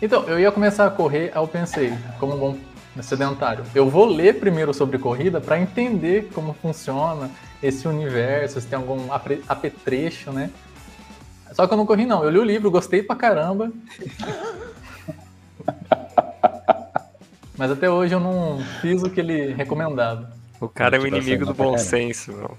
[0.00, 2.58] Então, eu ia começar a correr, aí eu pensei, como um bom
[3.02, 7.30] sedentário, eu vou ler primeiro sobre corrida para entender como funciona
[7.62, 9.12] esse universo, se tem algum
[9.48, 10.50] apetrecho, né?
[11.52, 12.22] Só que eu não corri, não.
[12.22, 13.72] Eu li o livro, gostei pra caramba.
[17.56, 20.30] Mas até hoje eu não fiz o que ele recomendava.
[20.60, 22.56] O cara é o inimigo do bom senso, meu.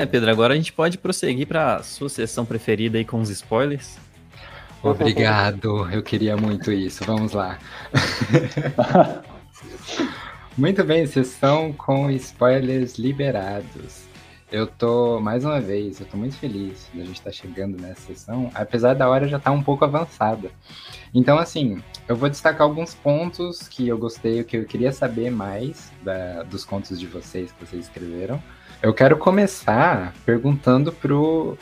[0.00, 3.28] É, Pedro, agora a gente pode prosseguir para a sua sessão preferida aí com os
[3.28, 3.98] spoilers.
[4.82, 7.04] Obrigado, eu queria muito isso.
[7.04, 7.58] Vamos lá.
[10.56, 14.06] muito bem, sessão com spoilers liberados.
[14.50, 17.78] Eu tô, mais uma vez, eu tô muito feliz de a gente estar tá chegando
[17.78, 20.50] nessa sessão, apesar da hora já estar tá um pouco avançada.
[21.12, 25.92] Então, assim, eu vou destacar alguns pontos que eu gostei, que eu queria saber mais
[26.02, 28.42] da, dos contos de vocês que vocês escreveram.
[28.82, 31.58] Eu quero começar perguntando pro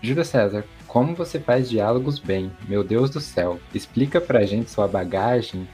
[0.00, 2.52] Júlio César, como você faz diálogos bem?
[2.68, 5.68] Meu Deus do céu, explica pra gente sua bagagem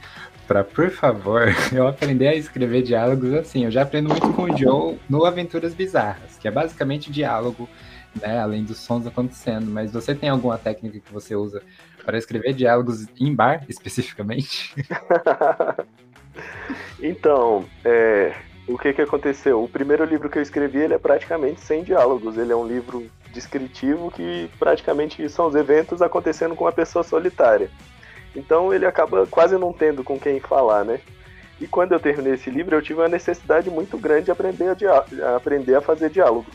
[0.47, 3.65] para, por favor, eu aprender a escrever diálogos assim.
[3.65, 7.69] Eu já aprendo muito com o Joe no Aventuras Bizarras, que é basicamente diálogo,
[8.19, 9.69] né, além dos sons acontecendo.
[9.69, 11.61] Mas você tem alguma técnica que você usa
[12.03, 14.73] para escrever diálogos em bar, especificamente?
[16.99, 18.33] então, é,
[18.67, 19.63] o que, que aconteceu?
[19.63, 22.37] O primeiro livro que eu escrevi ele é praticamente sem diálogos.
[22.37, 27.69] Ele é um livro descritivo que praticamente são os eventos acontecendo com uma pessoa solitária.
[28.35, 30.99] Então ele acaba quase não tendo com quem falar, né?
[31.59, 35.27] E quando eu terminei esse livro, eu tive uma necessidade muito grande de aprender a,
[35.27, 36.53] a aprender a fazer diálogos.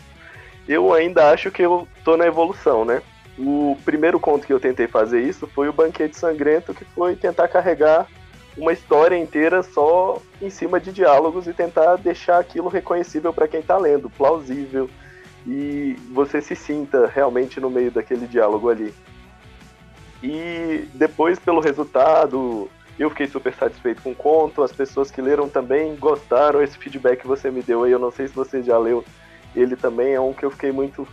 [0.69, 3.03] eu ainda acho que eu tô na evolução, né?
[3.39, 7.49] O primeiro conto que eu tentei fazer isso foi o Banquete Sangrento, que foi tentar
[7.49, 8.09] carregar
[8.57, 13.61] uma história inteira só em cima de diálogos e tentar deixar aquilo reconhecível para quem
[13.61, 14.89] está lendo, plausível
[15.47, 18.93] e você se sinta realmente no meio daquele diálogo ali.
[20.23, 25.49] E depois, pelo resultado, eu fiquei super satisfeito com o conto, as pessoas que leram
[25.49, 28.79] também gostaram, esse feedback que você me deu aí, eu não sei se você já
[28.79, 29.05] leu
[29.55, 31.07] ele também, é um que eu fiquei muito,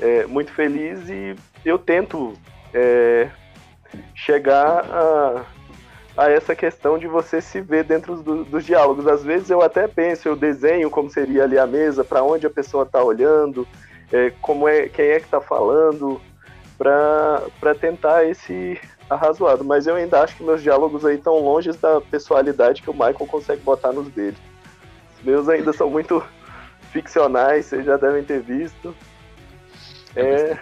[0.00, 2.34] é, muito feliz e eu tento
[2.74, 3.28] é,
[4.14, 5.44] chegar a
[6.16, 9.06] a essa questão de você se ver dentro do, dos diálogos.
[9.06, 12.50] Às vezes eu até penso, eu desenho como seria ali a mesa, para onde a
[12.50, 13.68] pessoa está olhando,
[14.10, 16.20] é, como é, quem é que está falando,
[16.78, 19.62] para tentar esse arrazoado.
[19.62, 23.14] Mas eu ainda acho que meus diálogos aí estão longe da pessoalidade que o Michael
[23.14, 24.36] consegue botar nos dele.
[25.18, 26.24] Os meus ainda são muito
[26.92, 28.94] ficcionais, vocês já devem ter visto.
[30.14, 30.56] É...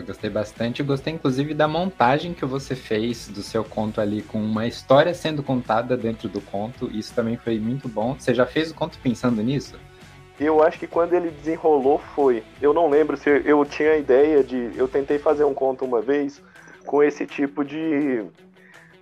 [0.00, 0.80] Eu gostei bastante.
[0.80, 5.12] Eu gostei, inclusive, da montagem que você fez do seu conto ali, com uma história
[5.12, 6.90] sendo contada dentro do conto.
[6.90, 8.16] Isso também foi muito bom.
[8.18, 9.78] Você já fez o conto pensando nisso?
[10.38, 12.42] Eu acho que quando ele desenrolou foi.
[12.62, 14.72] Eu não lembro se eu tinha a ideia de.
[14.74, 16.42] Eu tentei fazer um conto uma vez
[16.86, 18.24] com esse tipo de,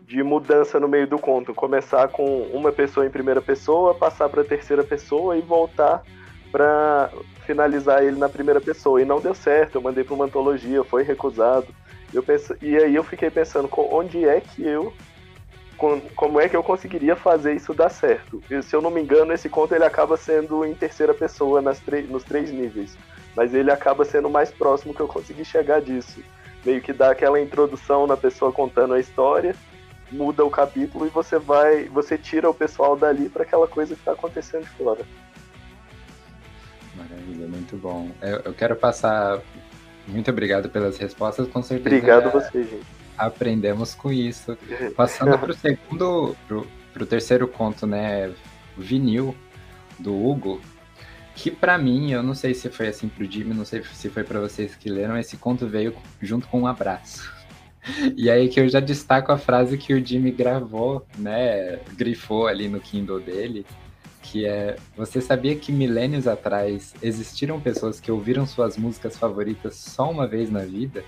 [0.04, 1.54] de mudança no meio do conto.
[1.54, 6.02] Começar com uma pessoa em primeira pessoa, passar para terceira pessoa e voltar
[6.50, 7.08] para
[7.48, 9.00] finalizar ele na primeira pessoa.
[9.00, 11.68] E não deu certo, eu mandei para uma antologia, foi recusado.
[12.12, 14.92] Eu penso, e aí eu fiquei pensando, onde é que eu.
[16.16, 18.42] Como é que eu conseguiria fazer isso dar certo?
[18.50, 21.80] E, se eu não me engano, esse conto ele acaba sendo em terceira pessoa nas
[22.08, 22.98] nos três níveis.
[23.36, 26.20] Mas ele acaba sendo mais próximo que eu consegui chegar disso.
[26.66, 29.54] Meio que dá aquela introdução na pessoa contando a história,
[30.10, 31.84] muda o capítulo e você vai.
[31.84, 35.06] Você tira o pessoal dali para aquela coisa que está acontecendo de fora.
[36.98, 38.10] Maravilha, muito bom.
[38.20, 39.40] Eu, eu, quero passar.
[40.06, 41.96] Muito obrigado pelas respostas, com certeza.
[41.96, 42.86] Obrigado você, gente.
[43.16, 44.56] Aprendemos com isso.
[44.96, 46.36] Passando para o segundo,
[46.92, 48.32] para o terceiro conto, né?
[48.76, 49.34] Vinil,
[49.98, 50.60] do Hugo,
[51.34, 54.24] que para mim, eu não sei se foi assim pro Jimmy, não sei se foi
[54.24, 57.32] para vocês que leram, esse conto veio junto com um abraço.
[58.16, 62.68] E aí que eu já destaco a frase que o Jimmy gravou, né, grifou ali
[62.68, 63.64] no Kindle dele,
[64.30, 70.10] que é: Você sabia que milênios atrás existiram pessoas que ouviram suas músicas favoritas só
[70.10, 71.04] uma vez na vida?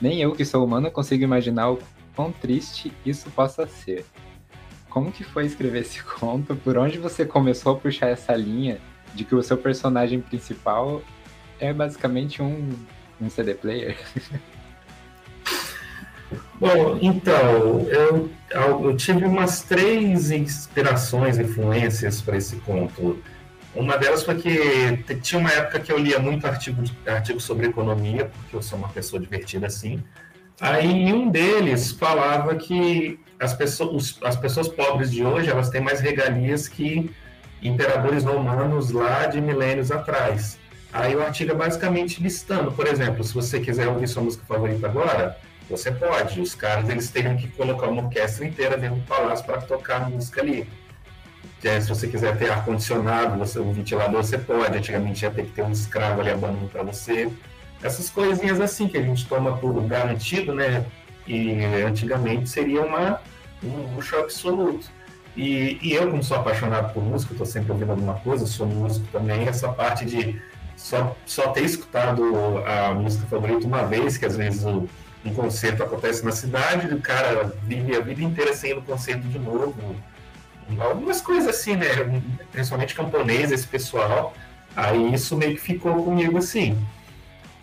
[0.00, 1.78] Nem eu, que sou humano, consigo imaginar o
[2.14, 4.04] quão triste isso possa ser.
[4.88, 6.56] Como que foi escrever esse conto?
[6.56, 8.80] Por onde você começou a puxar essa linha
[9.14, 11.02] de que o seu personagem principal
[11.58, 12.70] é basicamente um,
[13.20, 13.96] um CD player?
[16.60, 23.18] Bom, então, eu, eu tive umas três inspirações, influências para esse conto.
[23.74, 28.26] Uma delas foi que tinha uma época que eu lia muito artigo, artigo sobre economia,
[28.26, 30.02] porque eu sou uma pessoa divertida assim.
[30.60, 36.00] Aí um deles falava que as pessoas, as pessoas pobres de hoje elas têm mais
[36.00, 37.10] regalias que
[37.62, 40.58] imperadores romanos lá de milênios atrás.
[40.92, 44.86] Aí o artigo é basicamente listando, por exemplo, se você quiser ouvir sua música favorita
[44.86, 45.38] agora,
[45.68, 46.40] você pode.
[46.40, 50.08] Os caras eles teriam que colocar uma orquestra inteira dentro do palácio para tocar a
[50.08, 50.68] música ali.
[51.62, 54.76] É, se você quiser ter ar-condicionado, você, um ventilador, você pode.
[54.76, 57.30] Antigamente ia ter que ter um escravo ali abanando para você.
[57.82, 60.84] Essas coisinhas assim que a gente toma por garantido, né?
[61.26, 63.20] E antigamente seria uma,
[63.62, 64.90] um luxo absoluto.
[65.36, 69.06] E, e eu, como sou apaixonado por música, estou sempre ouvindo alguma coisa, sou músico
[69.12, 70.40] também, essa parte de
[70.76, 72.22] só, só ter escutado
[72.66, 74.88] a música favorita uma vez, que às vezes o
[75.28, 79.74] um concerto acontece na cidade, o cara vive a vida inteira no concerto de novo.
[80.78, 81.86] Algumas coisas assim, né?
[82.52, 84.34] Principalmente camponês, esse pessoal.
[84.76, 86.76] Aí isso meio que ficou comigo assim.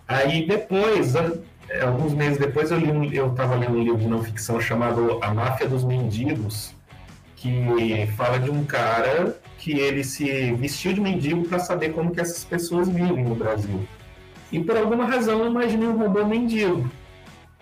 [0.07, 1.13] Aí depois,
[1.81, 5.33] alguns meses depois, eu li eu estava lendo um livro de não ficção chamado A
[5.33, 6.73] Máfia dos Mendigos,
[7.35, 12.21] que fala de um cara que ele se vestiu de mendigo para saber como que
[12.21, 13.87] essas pessoas vivem no Brasil.
[14.51, 16.89] E por alguma razão eu imaginei um robô mendigo.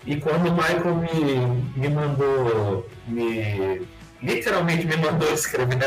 [0.06, 3.82] E quando o Michael me, me mandou, me,
[4.22, 5.84] literalmente me mandou escrever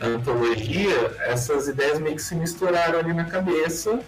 [0.00, 4.00] a, antologia, essas ideias meio que se misturaram ali na cabeça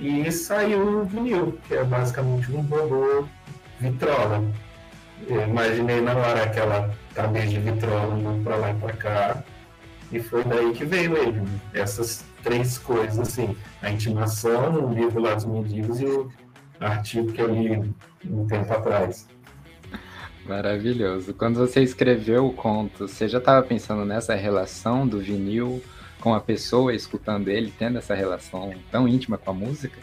[0.00, 3.26] e saiu o vinil, que é basicamente um robô
[3.80, 4.42] vitrola.
[5.26, 9.42] Eu imaginei na hora aquela cabeça de vitrola indo pra lá e pra cá,
[10.10, 11.42] e foi daí que veio ele.
[11.74, 16.30] Essas três coisas, assim, a intimação, o livro lá dos mendigos e o
[16.80, 19.26] artigo que eu li um tempo atrás.
[20.46, 21.34] Maravilhoso.
[21.34, 25.82] Quando você escreveu o conto, você já estava pensando nessa relação do vinil
[26.20, 29.98] com a pessoa escutando ele, tendo essa relação tão íntima com a música?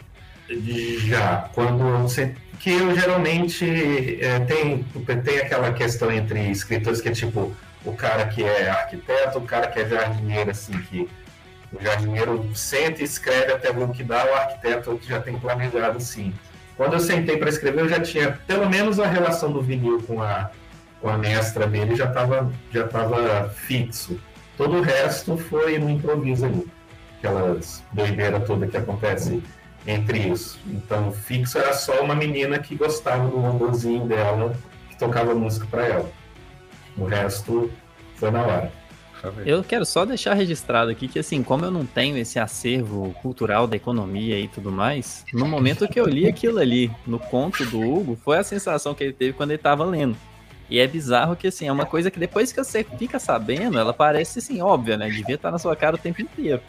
[1.06, 2.34] Já, quando você.
[2.60, 4.84] Que eu geralmente é, tem,
[5.24, 7.52] tem aquela questão entre escritores que é tipo
[7.84, 11.08] o cara que é arquiteto, o cara que é jardineiro, assim, que
[11.72, 15.98] o jardineiro senta e escreve até o que dá, o arquiteto que já tem planejado,
[15.98, 16.32] assim.
[16.76, 20.22] Quando eu sentei para escrever, eu já tinha pelo menos a relação do vinil com
[20.22, 20.50] a,
[21.00, 24.18] com a mestra dele já estava já tava fixo.
[24.56, 26.66] Todo o resto foi no improviso ali.
[27.18, 29.42] Aquelas doideira toda que acontece
[29.86, 30.58] entre isso.
[30.66, 34.54] Então, fixo era só uma menina que gostava do amorzinho dela,
[34.90, 36.10] que tocava música para ela.
[36.96, 37.70] O resto
[38.16, 38.72] foi na hora.
[39.44, 43.66] Eu quero só deixar registrado aqui que, assim, como eu não tenho esse acervo cultural
[43.66, 47.80] da economia e tudo mais, no momento que eu li aquilo ali, no conto do
[47.80, 50.16] Hugo, foi a sensação que ele teve quando ele estava lendo.
[50.68, 53.94] E é bizarro que, assim, é uma coisa que depois que você fica sabendo, ela
[53.94, 55.08] parece, assim, óbvia, né?
[55.08, 56.60] Devia estar na sua cara o tempo inteiro.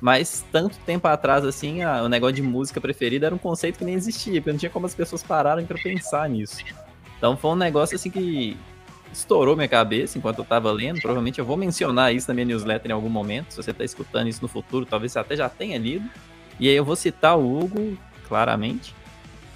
[0.00, 3.84] Mas tanto tempo atrás, assim, a, o negócio de música preferida era um conceito que
[3.84, 6.58] nem existia, porque não tinha como as pessoas pararem para pensar nisso.
[7.16, 8.56] Então foi um negócio, assim, que
[9.12, 11.00] estourou minha cabeça enquanto eu tava lendo.
[11.00, 13.50] Provavelmente eu vou mencionar isso na minha newsletter em algum momento.
[13.50, 16.08] Se você tá escutando isso no futuro, talvez você até já tenha lido.
[16.58, 17.96] E aí eu vou citar o Hugo,
[18.28, 18.94] claramente.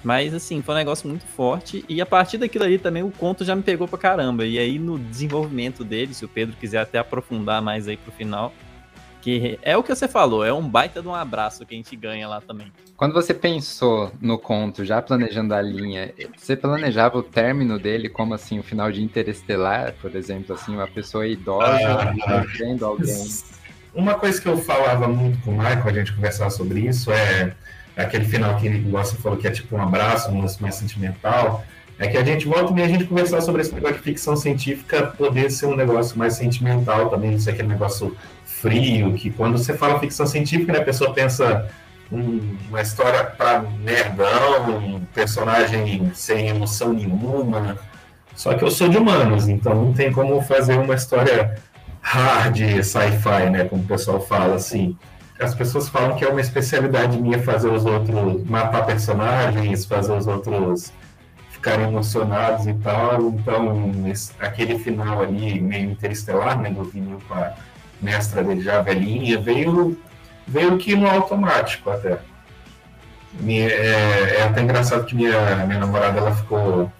[0.03, 1.83] Mas assim, foi um negócio muito forte.
[1.89, 4.45] E a partir daquilo ali também o conto já me pegou pra caramba.
[4.45, 8.53] E aí no desenvolvimento dele, se o Pedro quiser até aprofundar mais aí pro final,
[9.25, 11.95] que é o que você falou, é um baita de um abraço que a gente
[11.95, 12.71] ganha lá também.
[12.95, 18.35] Quando você pensou no conto, já planejando a linha, você planejava o término dele como
[18.35, 23.27] assim, o final de Interestelar, por exemplo, assim, uma pessoa idosa ah, vendo alguém.
[23.95, 27.55] Uma coisa que eu falava muito com o Michael, a gente conversava sobre isso, é
[27.97, 31.65] aquele final que você falou que é tipo um abraço, um lance mais sentimental.
[31.97, 35.07] É que a gente volta e a gente conversar sobre esse negócio de ficção científica
[35.17, 38.15] poder ser um negócio mais sentimental também, isso é aquele negócio
[38.65, 41.69] frio, que quando você fala ficção científica, né, a pessoa pensa
[42.11, 47.77] um, uma história para nerdão, um personagem sem emoção nenhuma.
[48.35, 51.55] Só que eu sou de humanos, então não tem como fazer uma história
[52.01, 54.97] hard sci-fi, né, como o pessoal fala assim.
[55.39, 60.25] As pessoas falam que é uma especialidade minha fazer os outros matar personagens, fazer os
[60.25, 60.91] outros
[61.51, 63.21] ficarem emocionados e tal.
[63.29, 67.53] Então, esse, aquele final ali meio interestelar, né, do vinil com a
[68.01, 69.97] mestra dele já velhinha, veio,
[70.47, 72.19] veio que no automático até.
[73.47, 76.91] É, é, até engraçado que minha, minha namorada ela ficou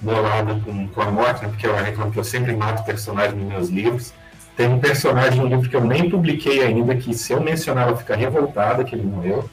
[0.00, 3.48] bolada com, com a morte, né, porque ela reclama que eu sempre mato personagem nos
[3.48, 4.12] meus livros.
[4.56, 7.96] Tem um personagem no livro que eu nem publiquei ainda, que se eu mencionar ela
[7.96, 9.48] fica revoltada que ele morreu.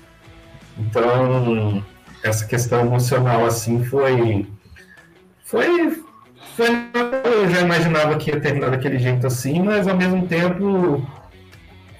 [0.77, 1.83] Então,
[2.23, 4.47] essa questão emocional assim foi
[5.43, 6.03] foi
[6.55, 6.67] foi,
[7.33, 11.05] eu já imaginava que ia terminar daquele jeito assim, mas ao mesmo tempo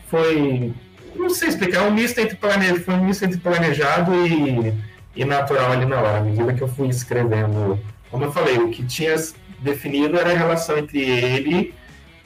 [0.08, 0.74] foi.
[1.16, 4.74] Não sei explicar, um misto entre planeja, foi um misto entre planejado e,
[5.16, 7.80] e natural ali na hora, à medida que eu fui escrevendo.
[8.10, 9.16] Como eu falei, o que tinha
[9.60, 11.74] definido era a relação entre ele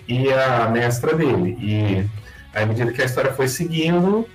[0.07, 1.57] e a mestra dele.
[1.59, 2.05] E
[2.53, 4.27] à medida que a história foi seguindo,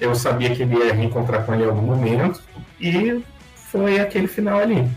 [0.00, 2.42] eu sabia que ele ia reencontrar com ele em algum momento,
[2.80, 3.22] e
[3.54, 4.88] foi aquele final ali.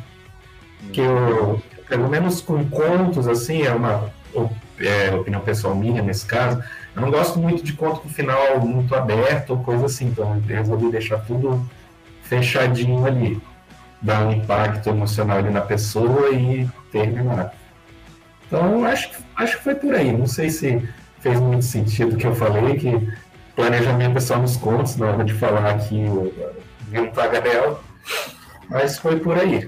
[0.91, 4.11] Que eu, pelo menos com contos, assim, é uma
[4.79, 6.61] é, opinião pessoal minha nesse caso,
[6.95, 10.55] eu não gosto muito de conto com final muito aberto ou coisa assim, então eu
[10.55, 11.67] resolvi deixar tudo
[12.23, 13.41] fechadinho ali,
[14.01, 17.53] dar um impacto emocional ali na pessoa e terminar.
[18.47, 20.87] Então acho, acho que foi por aí, não sei se
[21.19, 23.09] fez muito sentido o que eu falei, que
[23.55, 26.03] planejamento é só nos contos, na hora de falar aqui,
[26.89, 27.79] vi um tagarela,
[28.69, 29.67] mas foi por aí.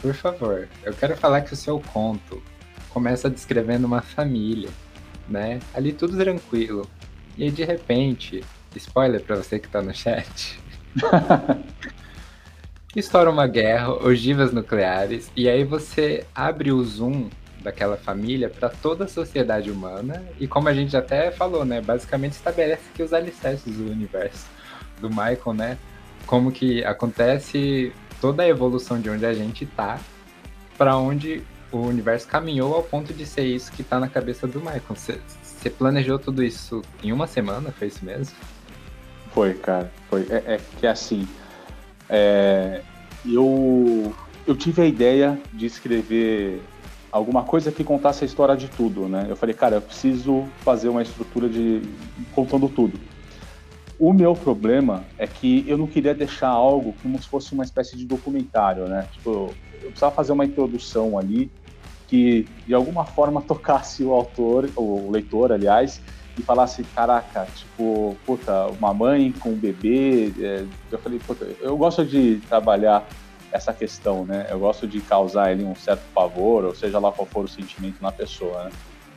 [0.00, 2.42] Por favor, eu quero falar que o seu conto
[2.90, 4.70] começa descrevendo uma família,
[5.28, 5.60] né?
[5.74, 6.88] Ali tudo tranquilo.
[7.36, 8.42] E aí, de repente,
[8.74, 10.58] spoiler para você que tá no chat.
[12.96, 17.28] estoura uma guerra, ogivas nucleares, e aí você abre o zoom
[17.60, 22.32] daquela família para toda a sociedade humana, e como a gente até falou, né, basicamente
[22.32, 24.46] estabelece que os alicerces do universo
[25.00, 25.78] do Michael, né,
[26.26, 29.98] como que acontece toda a evolução de onde a gente tá
[30.76, 34.60] para onde o universo caminhou ao ponto de ser isso que tá na cabeça do
[34.60, 34.82] Michael.
[34.94, 37.70] Você planejou tudo isso em uma semana?
[37.72, 38.34] Foi isso mesmo?
[39.32, 39.90] Foi, cara.
[40.08, 40.26] Foi.
[40.30, 41.26] É, é que assim.
[42.08, 42.80] É,
[43.26, 44.14] eu,
[44.46, 46.62] eu tive a ideia de escrever
[47.12, 49.26] alguma coisa que contasse a história de tudo, né?
[49.28, 51.82] Eu falei, cara, eu preciso fazer uma estrutura de
[52.34, 52.98] contando tudo.
[53.98, 57.96] O meu problema é que eu não queria deixar algo como se fosse uma espécie
[57.96, 59.08] de documentário, né?
[59.12, 61.50] Tipo, eu precisava fazer uma introdução ali
[62.06, 66.00] que de alguma forma tocasse o autor, o leitor, aliás,
[66.38, 70.32] e falasse, caraca, tipo, puta, uma mãe com um bebê.
[70.38, 73.04] É, eu falei, puta, eu gosto de trabalhar
[73.50, 74.46] essa questão, né?
[74.48, 78.00] Eu gosto de causar ali um certo pavor, ou seja lá qual for o sentimento
[78.00, 78.70] na pessoa, né?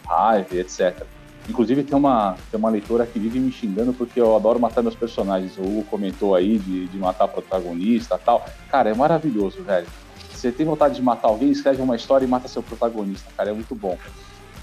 [0.08, 1.06] Raiva, etc.
[1.50, 4.96] Inclusive tem uma, tem uma leitora que vive me xingando porque eu adoro matar meus
[4.96, 5.58] personagens.
[5.58, 8.46] O Hugo comentou aí de, de matar protagonista tal.
[8.70, 9.88] Cara, é maravilhoso, velho.
[10.32, 13.50] Você tem vontade de matar alguém, escreve uma história e mata seu protagonista, cara.
[13.50, 13.98] É muito bom.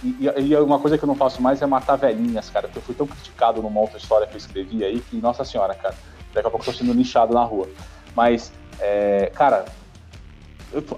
[0.02, 2.68] E, e, uma coisa que eu não faço mais é matar velhinhas, cara.
[2.68, 5.74] Porque eu fui tão criticado numa outra história que eu escrevi aí que, nossa senhora,
[5.74, 5.94] cara.
[6.32, 7.68] Daqui a pouco eu tô sendo nichado na rua.
[8.14, 9.64] Mas, é, cara,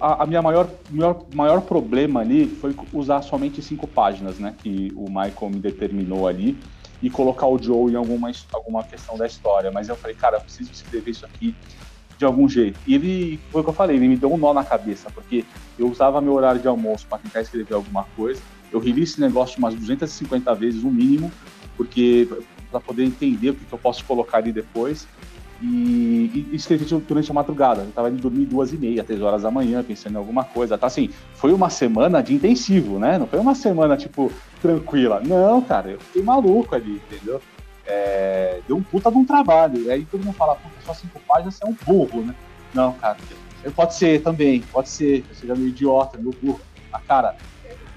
[0.01, 4.55] a, a, minha maior, maior, maior problema ali foi usar somente cinco páginas, né?
[4.63, 6.59] Que o Michael me determinou ali
[7.03, 9.71] e colocar o Joe em alguma, alguma questão da história.
[9.71, 11.55] Mas eu falei, cara, eu preciso escrever isso aqui
[12.19, 12.79] de algum jeito.
[12.87, 15.45] E ele, foi o que eu falei, ele me deu um nó na cabeça, porque
[15.79, 18.43] eu usava meu horário de almoço para tentar escrever alguma coisa.
[18.71, 21.33] Eu reli esse negócio umas 250 vezes, no mínimo,
[21.77, 22.29] porque
[22.71, 25.09] para poder entender o que, que eu posso colocar ali depois
[25.61, 27.83] e, e escrevi durante a madrugada.
[27.83, 30.79] Eu estava indo dormir duas e meia, três horas da manhã, pensando em alguma coisa.
[30.79, 33.19] Tá assim, foi uma semana de intensivo, né?
[33.19, 35.21] Não foi uma semana, tipo, tranquila.
[35.25, 37.41] Não, cara, eu fiquei maluco ali, entendeu?
[37.87, 39.83] É, deu um puta de um trabalho.
[39.83, 42.35] E aí todo mundo fala, puta, só cinco páginas, você é um burro, né?
[42.73, 43.17] Não, cara,
[43.75, 46.61] pode ser também, pode ser, você seja meio idiota, meio burro.
[46.91, 47.37] Mas, cara,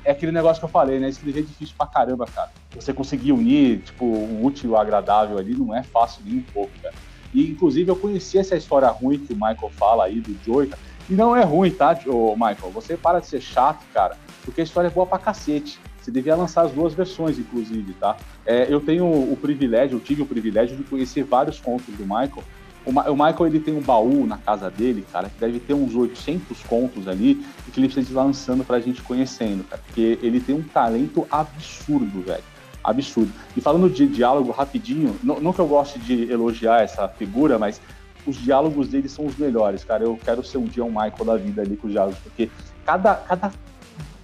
[0.03, 1.07] é aquele negócio que eu falei, né?
[1.07, 2.51] Escrever é difícil pra caramba, cara.
[2.75, 6.71] Você conseguir unir, tipo, o útil ao agradável ali não é fácil nem um pouco,
[6.81, 6.93] cara.
[7.33, 10.69] E, inclusive, eu conheci essa história ruim que o Michael fala aí do Joey,
[11.09, 12.71] E não é ruim, tá, Michael?
[12.73, 14.15] Você para de ser chato, cara,
[14.45, 15.79] porque a história é boa pra cacete.
[16.01, 18.17] Você devia lançar as duas versões, inclusive, tá?
[18.45, 22.43] É, eu tenho o privilégio, eu tive o privilégio de conhecer vários contos do Michael.
[22.85, 25.73] O, Ma o, Michael, ele tem um baú na casa dele, cara, que deve ter
[25.73, 29.81] uns 800 contos ali, e que ele precisa ir lançando pra gente conhecendo, cara.
[29.85, 32.52] Porque ele tem um talento absurdo, velho
[32.83, 33.31] absurdo.
[33.55, 37.79] E falando de diálogo rapidinho, não, não que eu goste de elogiar essa figura, mas
[38.25, 40.03] os diálogos dele são os melhores, cara.
[40.03, 42.49] Eu quero ser um dia um Michael da vida ali com os diálogos, porque
[42.85, 43.51] cada, cada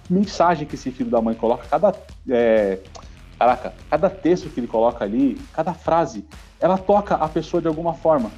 [0.08, 1.94] mensagem que esse filho da mãe coloca, cada.
[2.28, 2.78] É,
[3.38, 6.24] caraca, cada texto que ele coloca ali, cada frase,
[6.60, 8.30] ela toca a pessoa de alguma forma.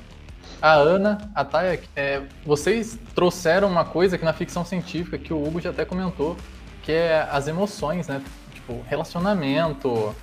[0.61, 5.45] A Ana, a Taya, é, vocês trouxeram uma coisa que na ficção científica, que o
[5.45, 6.37] Hugo já até comentou,
[6.85, 8.23] que é as emoções, né?
[8.63, 10.15] Tipo, relacionamento,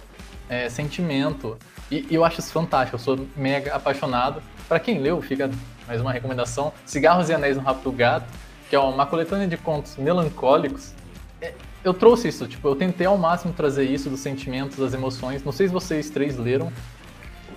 [0.48, 1.58] é, sentimento.
[1.92, 4.42] E, e, eu acho isso fantástico, eu sou mega apaixonado.
[4.68, 5.50] Para quem leu, fica
[5.88, 8.28] mais uma recomendação: Cigarros e Anéis no Rápido Gato,
[8.70, 10.94] que é uma coletânea de contos melancólicos.
[11.42, 15.44] É, eu trouxe isso, tipo, eu tentei ao máximo trazer isso dos sentimentos, das emoções.
[15.44, 16.72] Não sei se vocês três leram.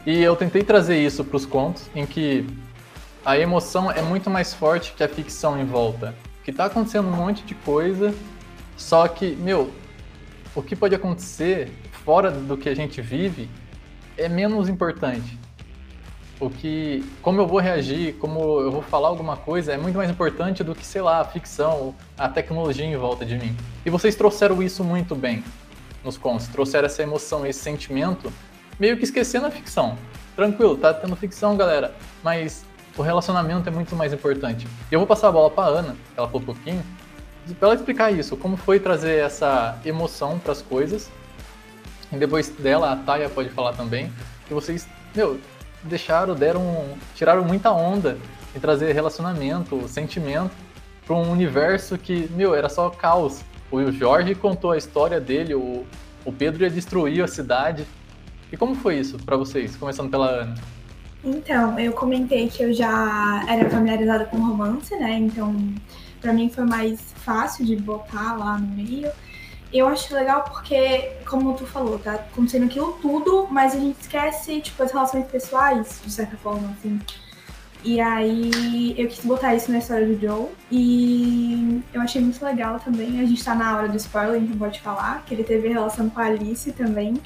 [0.05, 2.45] E eu tentei trazer isso para os contos, em que
[3.25, 6.13] a emoção é muito mais forte que a ficção em volta.
[6.45, 8.13] Que tá acontecendo um monte de coisa,
[8.77, 9.71] só que, meu,
[10.55, 11.71] o que pode acontecer
[12.05, 13.49] fora do que a gente vive
[14.17, 15.39] é menos importante.
[16.39, 20.11] O que, como eu vou reagir, como eu vou falar alguma coisa, é muito mais
[20.11, 23.57] importante do que, sei lá, a ficção, a tecnologia em volta de mim.
[23.87, 25.45] E vocês trouxeram isso muito bem
[26.05, 28.33] nos contos, trouxeram essa emoção, esse sentimento,
[28.79, 29.97] meio que esquecendo a ficção.
[30.35, 31.95] Tranquilo, tá tendo ficção, galera,
[32.25, 32.65] mas
[32.97, 34.67] o relacionamento é muito mais importante.
[34.91, 36.83] Eu vou passar a bola para Ana, ela falou um pouquinho,
[37.61, 41.11] ela explicar isso, como foi trazer essa emoção para as coisas.
[42.13, 44.13] E depois dela, a Taya pode falar também,
[44.47, 45.41] que vocês, meu,
[45.83, 48.19] deixaram, deram, tiraram muita onda
[48.55, 50.53] em trazer relacionamento, sentimento
[51.07, 53.41] para um universo que, meu, era só caos.
[53.71, 55.85] O Jorge contou a história dele, o,
[56.25, 57.87] o Pedro ia destruir a cidade.
[58.53, 60.55] E como foi isso para vocês, começando pela Ana?
[61.25, 65.19] Então, eu comentei que eu já era familiarizada com romance, né?
[65.19, 65.57] Então,
[66.23, 69.11] para mim foi mais fácil de botar lá no meio.
[69.73, 74.61] Eu acho legal porque, como tu falou, tá acontecendo aquilo tudo, mas a gente esquece,
[74.61, 77.01] tipo, as relações pessoais, de certa forma, assim.
[77.85, 80.49] E aí eu quis botar isso na história do Joe.
[80.71, 83.21] E eu achei muito legal também.
[83.21, 86.21] A gente tá na hora do spoiler, então pode falar, que ele teve relação com
[86.21, 87.21] a Alice também,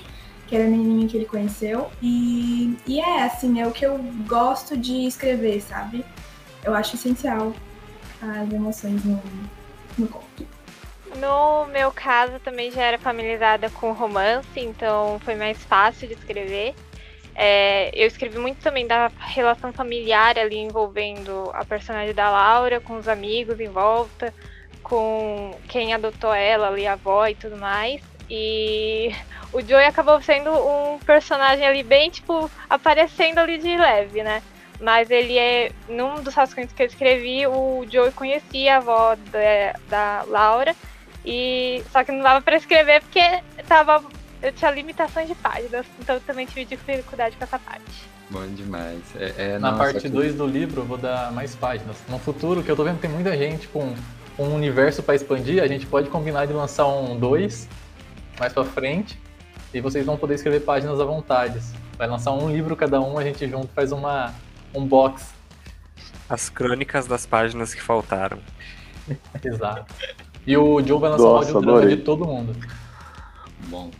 [0.46, 1.90] que era a menininha que ele conheceu.
[2.00, 6.04] E, e é assim, é o que eu gosto de escrever, sabe?
[6.64, 7.52] Eu acho essencial
[8.22, 9.22] as emoções no,
[9.98, 10.46] no conto.
[11.16, 16.74] No meu caso, também já era familiarizada com romance, então foi mais fácil de escrever.
[17.34, 22.96] É, eu escrevi muito também da relação familiar ali envolvendo a personagem da Laura, com
[22.96, 24.32] os amigos em volta,
[24.82, 28.00] com quem adotou ela ali, a avó e tudo mais.
[28.28, 29.14] E
[29.52, 34.42] o Joey acabou sendo um personagem ali bem, tipo, aparecendo ali de leve, né?
[34.80, 35.72] Mas ele é.
[35.88, 40.74] Num dos rascunhos que eu escrevi, o Joey conhecia a avó da, da Laura.
[41.24, 41.82] E.
[41.90, 44.04] Só que não dava pra escrever porque tava.
[44.42, 48.06] Eu tinha limitações de páginas, então eu também tive dificuldade com essa parte.
[48.30, 49.00] Bom demais.
[49.16, 51.96] É, é, Na nossa, parte 2 do livro, eu vou dar mais páginas.
[52.08, 53.94] No futuro, que eu tô vendo que tem muita gente com
[54.38, 57.68] um universo para expandir, a gente pode combinar de lançar um 2
[58.38, 59.18] mais pra frente.
[59.72, 61.60] E vocês vão poder escrever páginas à vontade.
[61.96, 64.34] Vai lançar um livro cada um, a gente junto faz uma,
[64.74, 65.34] um box.
[66.28, 68.38] As crônicas das páginas que faltaram.
[69.42, 69.94] Exato.
[70.46, 71.96] E o Joe vai lançar Nossa, um audiodrama adorei.
[71.96, 72.56] de todo mundo.
[73.68, 73.90] Bom,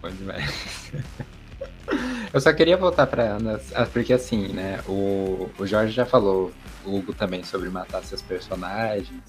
[0.00, 0.92] bom demais.
[2.32, 6.52] Eu só queria voltar pra Ana, ah, porque assim, né, o, o Jorge já falou,
[6.84, 9.22] o Hugo também, sobre matar seus personagens,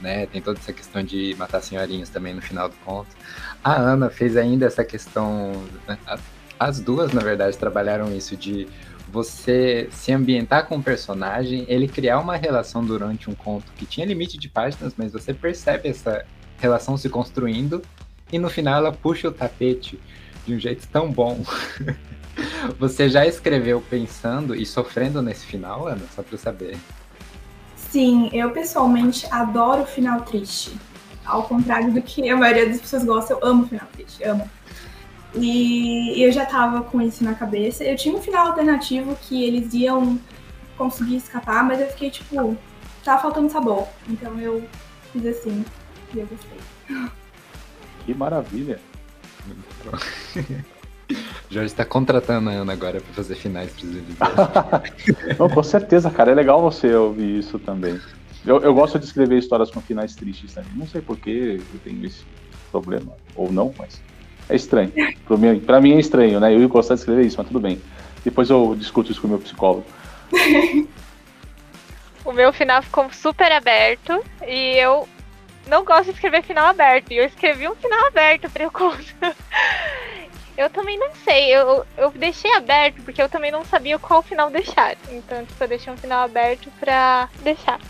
[0.00, 3.10] né, tem toda essa questão de matar senhorinhos também no final do conto.
[3.62, 5.52] A Ana fez ainda essa questão,
[6.58, 8.66] as duas, na verdade, trabalharam isso de
[9.12, 14.06] você se ambientar com o personagem, ele criar uma relação durante um conto que tinha
[14.06, 16.24] limite de páginas, mas você percebe essa
[16.58, 17.82] relação se construindo
[18.32, 20.00] e no final ela puxa o tapete
[20.46, 21.44] de um jeito tão bom.
[22.78, 26.00] Você já escreveu pensando e sofrendo nesse final, Ana?
[26.16, 26.78] Só eu saber.
[27.76, 30.72] Sim, eu pessoalmente adoro o final triste.
[31.26, 34.48] Ao contrário do que a maioria das pessoas gosta, eu amo o final triste, amo.
[35.34, 37.82] E eu já tava com isso na cabeça.
[37.84, 40.18] Eu tinha um final alternativo que eles iam
[40.76, 42.56] conseguir escapar, mas eu fiquei tipo,
[43.04, 43.86] tá faltando sabor.
[44.08, 44.62] Então eu
[45.12, 45.64] fiz assim
[46.14, 47.10] e eu gostei.
[48.04, 48.78] Que maravilha.
[51.50, 54.16] Jorge está contratando a Ana agora pra fazer finais pros livros.
[55.38, 56.32] Não, com certeza, cara.
[56.32, 58.00] É legal você ouvir isso também.
[58.44, 60.72] Eu, eu gosto de escrever histórias com finais tristes também.
[60.74, 62.24] Não sei por que eu tenho esse
[62.70, 63.12] problema.
[63.36, 64.00] Ou não, mas
[64.48, 64.92] é estranho.
[65.26, 66.54] Pra mim, pra mim é estranho, né?
[66.54, 67.80] Eu ia gostar de escrever isso, mas tudo bem.
[68.24, 69.84] Depois eu discuto isso com o meu psicólogo.
[72.24, 75.08] O meu final ficou super aberto e eu
[75.66, 77.12] não gosto de escrever final aberto.
[77.12, 79.34] E eu escrevi um final aberto pra eu contar.
[80.54, 84.50] Eu também não sei, eu, eu deixei aberto porque eu também não sabia qual final
[84.50, 84.98] deixar.
[85.08, 87.80] Então, tipo, eu deixei um final aberto pra deixar.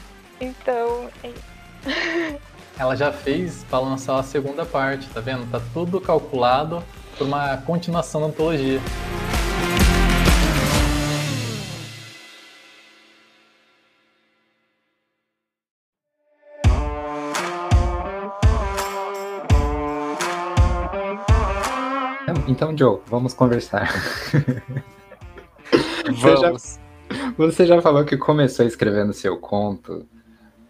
[0.41, 2.41] Então, é isso.
[2.83, 5.49] Ela já fez pra lançar a segunda parte, tá vendo?
[5.49, 6.83] Tá tudo calculado
[7.16, 8.80] por uma continuação da antologia.
[22.49, 23.89] Então, Joe, vamos conversar.
[26.07, 26.78] Você já- Vamos.
[27.37, 30.07] Você já falou que começou escrevendo seu conto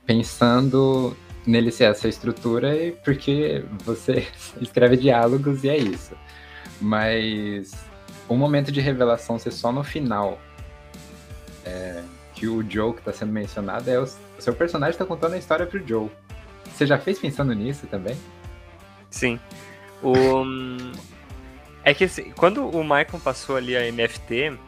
[0.04, 1.16] pensando
[1.46, 4.26] nele ser essa estrutura e porque você
[4.60, 6.16] escreve diálogos e é isso.
[6.80, 7.72] Mas
[8.28, 10.40] o momento de revelação ser só no final,
[11.64, 12.02] é,
[12.34, 14.08] que o Joe que está sendo mencionado é o, o
[14.40, 16.10] seu personagem está contando a história pro Joe.
[16.64, 18.16] Você já fez pensando nisso também?
[19.10, 19.38] Sim.
[20.02, 20.44] O...
[21.84, 24.58] É que assim, quando o Michael passou ali a NFT,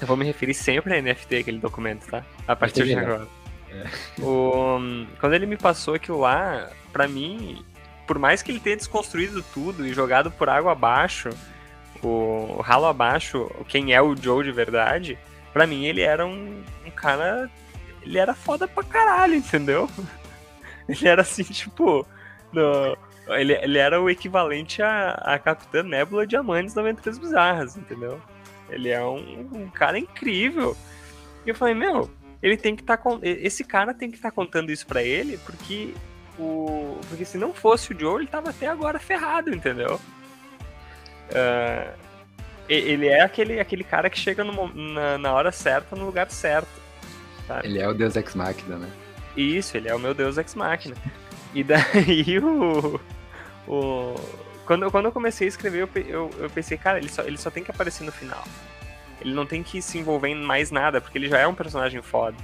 [0.00, 2.24] eu vou me referir sempre a NFT, aquele documento, tá?
[2.46, 3.26] A partir de Entendi,
[3.72, 3.90] agora.
[4.20, 5.06] O...
[5.20, 7.64] Quando ele me passou aquilo lá, pra mim,
[8.06, 11.30] por mais que ele tenha desconstruído tudo e jogado por água abaixo,
[12.02, 15.18] o ralo abaixo, quem é o Joe de verdade,
[15.52, 17.50] pra mim ele era um, um cara.
[18.02, 19.90] Ele era foda pra caralho, entendeu?
[20.88, 22.06] Ele era assim, tipo.
[22.50, 22.96] no-
[23.28, 28.18] ele, ele era o equivalente a, a Capitã Nebula Diamantes da Aventuras Bizarras, entendeu?
[28.70, 30.74] Ele é um, um cara incrível.
[31.44, 32.10] E eu falei, meu,
[32.42, 33.00] ele tem que estar.
[33.22, 35.94] esse cara tem que estar contando isso pra ele, porque.
[36.38, 40.00] O, porque se não fosse o Joe, ele tava até agora ferrado, entendeu?
[42.68, 46.30] E- ele é aquele, aquele cara que chega no na, na hora certa, no lugar
[46.30, 46.68] certo.
[47.46, 47.66] sabe?
[47.66, 48.90] Ele é o Deus Ex Machina, né?
[49.36, 50.94] Isso, ele é o meu Deus Ex Machina.
[51.54, 53.00] E daí o.
[53.66, 54.14] o
[54.66, 57.38] quando, eu- quando eu comecei a escrever, eu, eu, eu pensei, cara, ele só, ele
[57.38, 58.44] só tem que aparecer no final.
[59.20, 62.00] Ele não tem que se envolver em mais nada, porque ele já é um personagem
[62.02, 62.36] foda.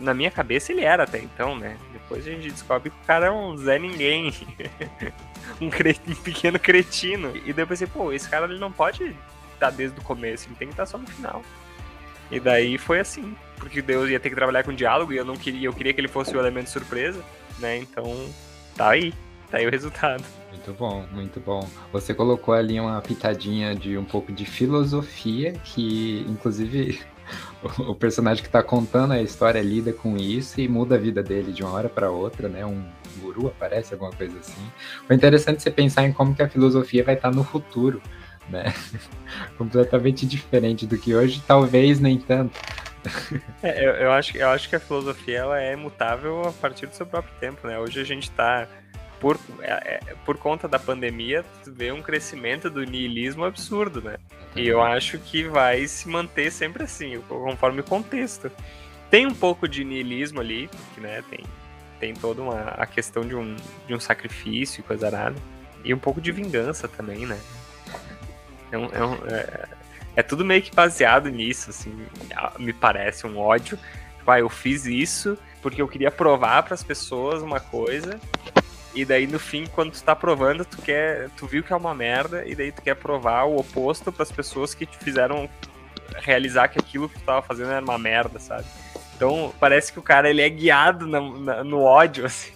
[0.00, 1.76] Na minha cabeça ele era até então, né?
[1.92, 4.32] Depois a gente descobre que o cara é um Zé Ninguém.
[5.60, 7.32] um, cre- um pequeno cretino.
[7.44, 9.14] E eu pensei, pô, esse cara ele não pode
[9.54, 11.42] estar desde o começo, ele tem que estar só no final.
[12.30, 15.36] E daí foi assim, porque Deus ia ter que trabalhar com diálogo e eu não
[15.36, 17.24] queria, eu queria que ele fosse o elemento surpresa,
[17.58, 17.78] né?
[17.78, 18.04] Então,
[18.76, 19.14] tá aí,
[19.50, 20.22] tá aí o resultado.
[20.50, 21.68] Muito bom, muito bom.
[21.92, 27.00] Você colocou ali uma pitadinha de um pouco de filosofia, que inclusive
[27.78, 31.52] o personagem que está contando a história lida com isso e muda a vida dele
[31.52, 32.64] de uma hora para outra, né?
[32.64, 32.82] Um
[33.20, 34.60] guru aparece, alguma coisa assim.
[35.06, 38.00] Foi interessante você pensar em como que a filosofia vai estar tá no futuro,
[38.48, 38.72] né?
[39.58, 42.58] Completamente diferente do que hoje, talvez nem tanto.
[43.62, 46.94] É, eu, eu, acho, eu acho que a filosofia ela é mutável a partir do
[46.94, 47.78] seu próprio tempo, né?
[47.78, 48.68] Hoje a gente está
[49.20, 54.16] por, é, é, por conta da pandemia, tu vê um crescimento do niilismo absurdo, né?
[54.54, 58.50] E eu acho que vai se manter sempre assim, conforme o contexto.
[59.10, 61.44] Tem um pouco de niilismo ali, porque, né, tem,
[61.98, 63.56] tem toda uma, a questão de um,
[63.86, 65.36] de um sacrifício e coisa nada.
[65.84, 67.38] E um pouco de vingança também, né?
[68.70, 69.68] É, um, é, um, é,
[70.16, 72.06] é, tudo meio que baseado nisso, assim,
[72.58, 73.78] me parece, um ódio.
[74.18, 78.20] Tipo, ah, eu fiz isso porque eu queria provar para as pessoas uma coisa
[78.94, 81.30] e daí no fim, quando tu tá provando, tu quer.
[81.30, 84.32] Tu viu que é uma merda, e daí tu quer provar o oposto para as
[84.32, 85.48] pessoas que te fizeram
[86.16, 88.64] realizar que aquilo que tu tava fazendo era uma merda, sabe?
[89.14, 92.52] Então parece que o cara ele é guiado na, na, no ódio, assim.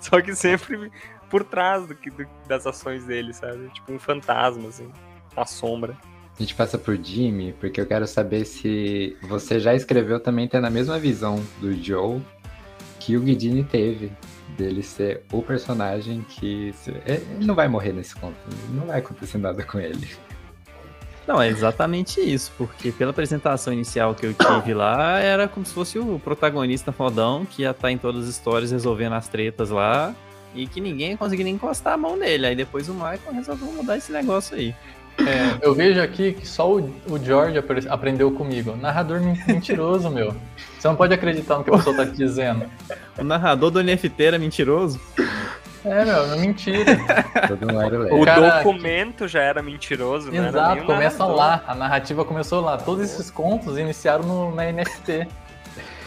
[0.00, 0.90] Só que sempre
[1.30, 3.68] por trás do, do, das ações dele, sabe?
[3.70, 4.88] Tipo um fantasma, assim,
[5.34, 5.96] a sombra.
[6.38, 10.66] A gente passa por Jimmy, porque eu quero saber se você já escreveu também tendo
[10.66, 12.20] a mesma visão do Joe
[12.98, 14.12] que o Guidini teve
[14.56, 16.74] dele ser o personagem que.
[17.06, 18.36] Ele não vai morrer nesse conto.
[18.70, 20.08] Não vai acontecer nada com ele.
[21.26, 25.72] Não, é exatamente isso, porque pela apresentação inicial que eu tive lá, era como se
[25.72, 29.70] fosse o protagonista fodão que ia estar tá em todas as histórias resolvendo as tretas
[29.70, 30.14] lá
[30.54, 32.46] e que ninguém ia conseguir nem encostar a mão nele.
[32.46, 34.74] Aí depois o Michael resolveu mudar esse negócio aí.
[35.18, 37.56] É, eu vejo aqui que só o, o George
[37.88, 38.76] aprendeu comigo.
[38.76, 40.34] Narrador mentiroso, meu.
[40.78, 42.66] Você não pode acreditar no que a pessoa tá te dizendo.
[43.18, 45.00] O narrador do NFT era mentiroso?
[45.84, 46.92] É, meu, é mentira.
[48.10, 48.58] o cara...
[48.58, 50.48] documento já era mentiroso, né?
[50.48, 51.62] Exato, começa lá.
[51.66, 52.78] A narrativa começou lá.
[52.78, 55.28] Todos esses contos iniciaram no, na NFT.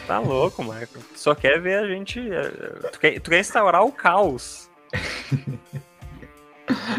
[0.08, 0.88] Tá louco, Michael.
[0.88, 2.20] Tu só quer ver a gente.
[2.20, 2.52] Eh,
[2.92, 4.70] tu quer, tu quer instaurar o caos.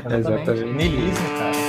[0.06, 0.16] Exatamente.
[0.16, 0.64] Exatamente.
[0.64, 1.67] Nilismo, cara.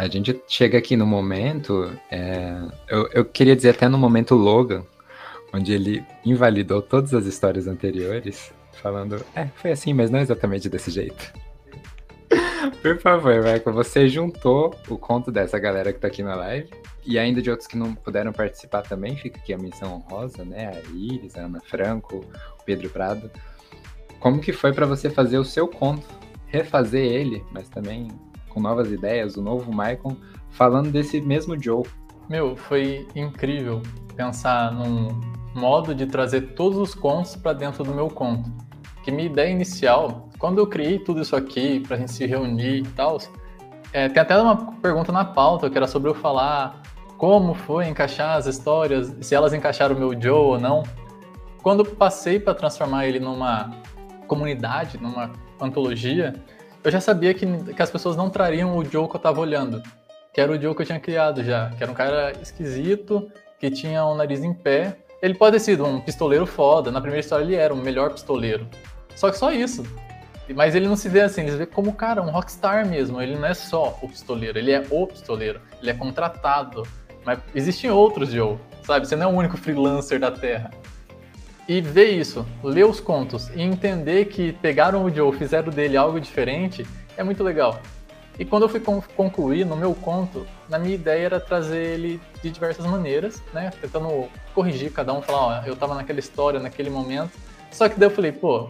[0.00, 1.92] A gente chega aqui no momento.
[2.10, 2.56] É,
[2.88, 4.84] eu, eu queria dizer até no momento Logan,
[5.52, 10.90] onde ele invalidou todas as histórias anteriores, falando, é, foi assim, mas não exatamente desse
[10.90, 11.32] jeito.
[12.80, 16.68] Por favor, Michael, você juntou o conto dessa galera que tá aqui na live
[17.04, 20.68] e ainda de outros que não puderam participar também, fica aqui a menção honrosa, né?
[20.68, 22.24] A Iris, a Ana Franco,
[22.58, 23.30] o Pedro Prado.
[24.18, 26.06] Como que foi para você fazer o seu conto,
[26.46, 28.08] refazer ele, mas também
[28.50, 30.16] com novas ideias, o novo Michael,
[30.50, 31.84] falando desse mesmo Joe.
[32.28, 33.80] Meu, foi incrível
[34.14, 35.18] pensar num
[35.54, 38.50] modo de trazer todos os contos para dentro do meu conto.
[39.02, 42.78] Que minha ideia inicial, quando eu criei tudo isso aqui para a gente se reunir
[42.78, 43.18] e tal,
[43.92, 46.82] é, tem até uma pergunta na pauta que era sobre eu falar
[47.16, 50.82] como foi encaixar as histórias, se elas encaixaram o meu Joe ou não.
[51.62, 53.70] Quando passei para transformar ele numa
[54.26, 55.30] comunidade, numa
[55.60, 56.42] antologia,
[56.82, 59.82] eu já sabia que, que as pessoas não trariam o Joe que eu tava olhando,
[60.32, 63.70] que era o Joe que eu tinha criado já, que era um cara esquisito, que
[63.70, 64.96] tinha um nariz em pé.
[65.20, 68.66] Ele pode ter sido um pistoleiro foda, na primeira história ele era o melhor pistoleiro.
[69.14, 69.84] Só que só isso.
[70.54, 73.20] Mas ele não se vê assim, ele se vê como, cara, um rockstar mesmo.
[73.20, 75.60] Ele não é só o pistoleiro, ele é o pistoleiro.
[75.80, 76.82] Ele é contratado.
[77.24, 79.06] Mas existem outros Joe, sabe?
[79.06, 80.70] Você não é o único freelancer da Terra.
[81.70, 86.20] E ver isso, ler os contos e entender que pegaram o Joe, fizeram dele algo
[86.20, 86.84] diferente,
[87.16, 87.80] é muito legal.
[88.36, 92.50] E quando eu fui concluir no meu conto, na minha ideia era trazer ele de
[92.50, 93.70] diversas maneiras, né?
[93.80, 97.38] Tentando corrigir cada um, falar, ó, eu tava naquela história, naquele momento.
[97.70, 98.68] Só que daí eu falei, pô,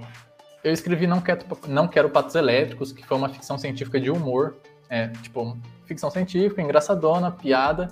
[0.62, 4.56] eu escrevi Não Quero, Não Quero Patos Elétricos, que foi uma ficção científica de humor,
[4.90, 7.88] é, tipo, ficção científica, engraçadona, piada.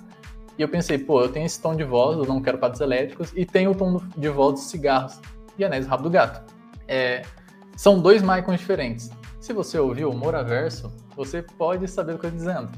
[0.59, 3.31] E eu pensei, pô, eu tenho esse tom de voz, eu não quero patos elétricos,
[3.33, 5.17] e tenho o tom de voz dos cigarros
[5.57, 6.53] e Anéis do Rabo do Gato.
[6.85, 7.21] É,
[7.77, 9.09] são dois Maicons diferentes.
[9.39, 12.69] Se você ouviu o Moraverso, você pode saber o que eu estou dizendo.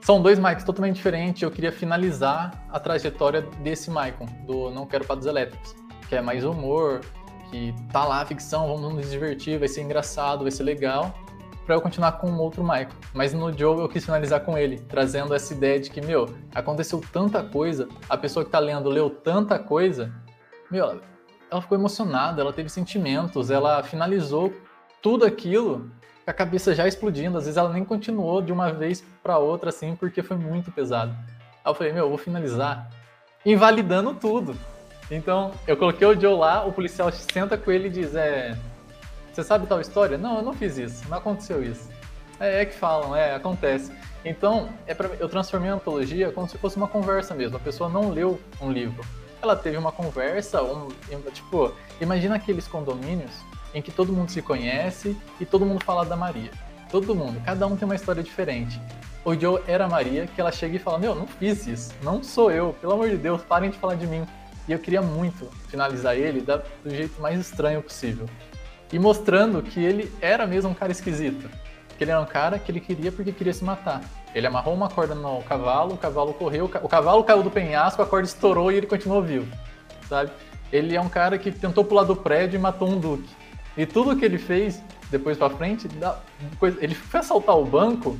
[0.00, 1.40] São dois Maicons totalmente diferentes.
[1.40, 5.76] Eu queria finalizar a trajetória desse Maicon, do Não Quero Patos Elétricos,
[6.08, 7.02] que é mais humor,
[7.52, 11.14] que tá lá ficção, vamos nos divertir, vai ser engraçado, vai ser legal
[11.68, 12.88] para eu continuar com outro Michael.
[13.12, 16.98] Mas no jogo eu quis finalizar com ele, trazendo essa ideia de que, meu, aconteceu
[17.12, 20.10] tanta coisa, a pessoa que tá lendo leu tanta coisa,
[20.70, 20.98] meu,
[21.50, 24.50] ela ficou emocionada, ela teve sentimentos, ela finalizou
[25.02, 25.90] tudo aquilo
[26.24, 27.36] com a cabeça já explodindo.
[27.36, 31.14] Às vezes ela nem continuou de uma vez para outra assim, porque foi muito pesado.
[31.62, 32.88] Aí eu falei, meu, eu vou finalizar
[33.44, 34.56] invalidando tudo.
[35.10, 38.56] Então, eu coloquei o Joe lá, o policial senta com ele e diz, é...
[39.38, 40.18] Você sabe tal história?
[40.18, 41.88] Não, eu não fiz isso, não aconteceu isso.
[42.40, 43.92] É, é que falam, é, acontece.
[44.24, 47.56] Então, é pra, eu transformei a antologia como se fosse uma conversa mesmo.
[47.56, 49.00] A pessoa não leu um livro.
[49.40, 50.88] Ela teve uma conversa, um,
[51.32, 53.30] tipo, imagina aqueles condomínios
[53.72, 56.50] em que todo mundo se conhece e todo mundo fala da Maria.
[56.90, 58.80] Todo mundo, cada um tem uma história diferente.
[59.24, 62.24] O Joe era a Maria, que ela chega e fala: Meu, não fiz isso, não
[62.24, 64.26] sou eu, pelo amor de Deus, parem de falar de mim.
[64.66, 68.28] E eu queria muito finalizar ele da, do jeito mais estranho possível.
[68.92, 71.48] E mostrando que ele era mesmo um cara esquisito.
[71.96, 74.02] Que ele era um cara que ele queria porque queria se matar.
[74.34, 78.06] Ele amarrou uma corda no cavalo, o cavalo correu, o cavalo caiu do penhasco, a
[78.06, 79.46] corda estourou e ele continuou vivo.
[80.08, 80.30] Sabe?
[80.72, 83.28] Ele é um cara que tentou pular do prédio e matou um duque.
[83.76, 85.88] E tudo que ele fez depois para frente,
[86.80, 88.18] ele foi assaltar o banco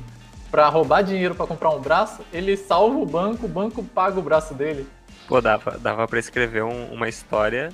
[0.49, 4.23] para roubar dinheiro para comprar um braço, ele salva o banco, o banco paga o
[4.23, 4.87] braço dele.
[5.27, 7.69] Pô, dava, dava para escrever um, uma história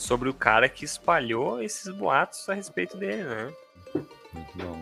[0.00, 3.52] sobre o cara que espalhou esses boatos a respeito dele, né?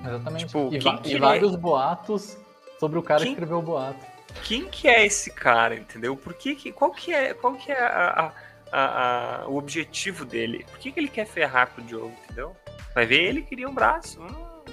[0.07, 0.47] Exatamente.
[0.47, 1.19] Tipo, e, e é?
[1.19, 1.57] vários é...
[1.57, 2.39] boatos
[2.79, 3.29] sobre o cara quem...
[3.29, 3.99] que escreveu o boato.
[4.45, 6.16] Quem que é esse cara, entendeu?
[6.16, 8.33] Por que, que qual que é, qual que é a,
[8.71, 10.64] a, a, o objetivo dele?
[10.71, 12.55] Por que, que ele quer ferrar com o Joe, entendeu?
[12.95, 14.23] Vai ver, ele queria um braço.
[14.23, 14.73] Hum.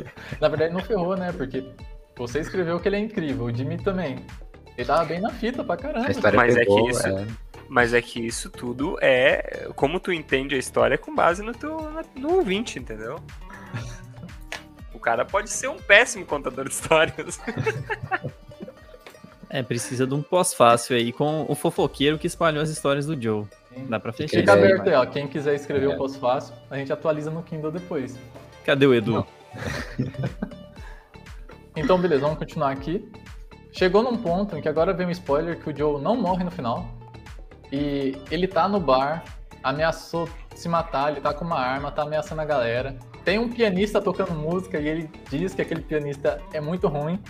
[0.40, 1.30] Na verdade, não ferrou, né?
[1.32, 1.68] Porque
[2.16, 4.24] você escreveu que ele é incrível, o Jimmy também.
[4.78, 6.06] Ele tava bem na fita pra caramba.
[6.06, 7.06] Mas pegou, é que isso.
[7.06, 7.26] É...
[7.68, 11.78] Mas é que isso tudo é como tu entende a história com base no teu
[12.16, 13.18] no ouvinte, entendeu?
[14.90, 17.38] O cara pode ser um péssimo contador de histórias.
[19.50, 23.46] É, precisa de um pós-fácil aí com o fofoqueiro que espalhou as histórias do Joe.
[23.88, 24.40] Dá pra fechar.
[24.40, 25.06] Fica aberto aí, ó.
[25.06, 25.96] Quem quiser escrever o é.
[25.96, 28.18] pós-fácil, a gente atualiza no Kindle depois.
[28.64, 29.26] Cadê o Edu?
[31.74, 33.10] então, beleza, vamos continuar aqui.
[33.72, 36.50] Chegou num ponto em que agora vem um spoiler que o Joe não morre no
[36.50, 36.97] final.
[37.72, 39.24] E ele tá no bar,
[39.62, 42.98] ameaçou se matar, ele tá com uma arma, tá ameaçando a galera.
[43.24, 47.20] Tem um pianista tocando música e ele diz que aquele pianista é muito ruim.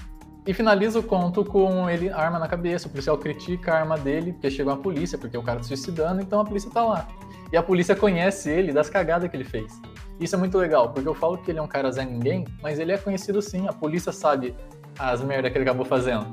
[0.47, 2.87] E finaliza o conto com ele arma na cabeça.
[2.87, 6.23] O policial critica a arma dele, porque chegou a polícia, porque o cara tá suicidando,
[6.23, 7.07] então a polícia tá lá.
[7.53, 9.79] E a polícia conhece ele das cagadas que ele fez.
[10.19, 12.79] Isso é muito legal, porque eu falo que ele é um cara Zé Ninguém, mas
[12.79, 13.69] ele é conhecido sim.
[13.69, 14.55] A polícia sabe
[14.99, 16.27] as merdas que ele acabou fazendo.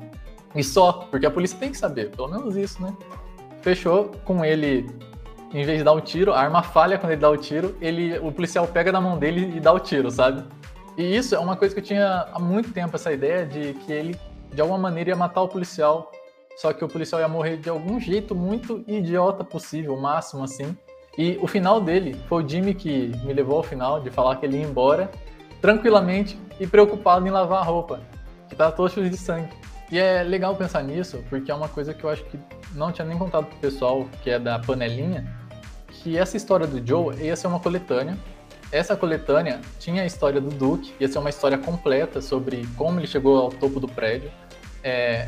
[0.56, 2.96] E só, porque a polícia tem que saber, pelo menos isso, né?
[3.66, 4.88] Fechou com ele
[5.52, 8.16] em vez de dar o tiro, a arma falha quando ele dá o tiro, ele,
[8.20, 10.44] o policial pega na mão dele e dá o tiro, sabe?
[10.96, 13.92] E isso é uma coisa que eu tinha há muito tempo, essa ideia de que
[13.92, 14.16] ele,
[14.54, 16.12] de alguma maneira, ia matar o policial,
[16.56, 20.78] só que o policial ia morrer de algum jeito muito idiota possível, máximo assim.
[21.18, 24.46] E o final dele foi o Jimmy que me levou ao final, de falar que
[24.46, 25.10] ele ia embora,
[25.60, 28.00] tranquilamente e preocupado em lavar a roupa,
[28.48, 29.50] que tá todo cheio de sangue.
[29.92, 32.40] E é legal pensar nisso, porque é uma coisa que eu acho que
[32.74, 35.26] não tinha nem contado pro pessoal, que é da panelinha,
[35.88, 38.18] que essa história do Joe ia ser uma coletânea.
[38.72, 43.08] Essa coletânea tinha a história do Duke, ia ser uma história completa sobre como ele
[43.08, 44.32] chegou ao topo do prédio.
[44.84, 45.28] É,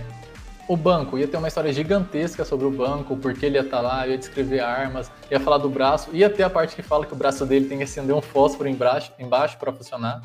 [0.68, 3.82] o banco ia ter uma história gigantesca sobre o banco, porque ele ia estar tá
[3.82, 7.14] lá, ia descrever armas, ia falar do braço, ia ter a parte que fala que
[7.14, 9.14] o braço dele tem que acender um fósforo embaixo,
[9.58, 10.22] para funcionar.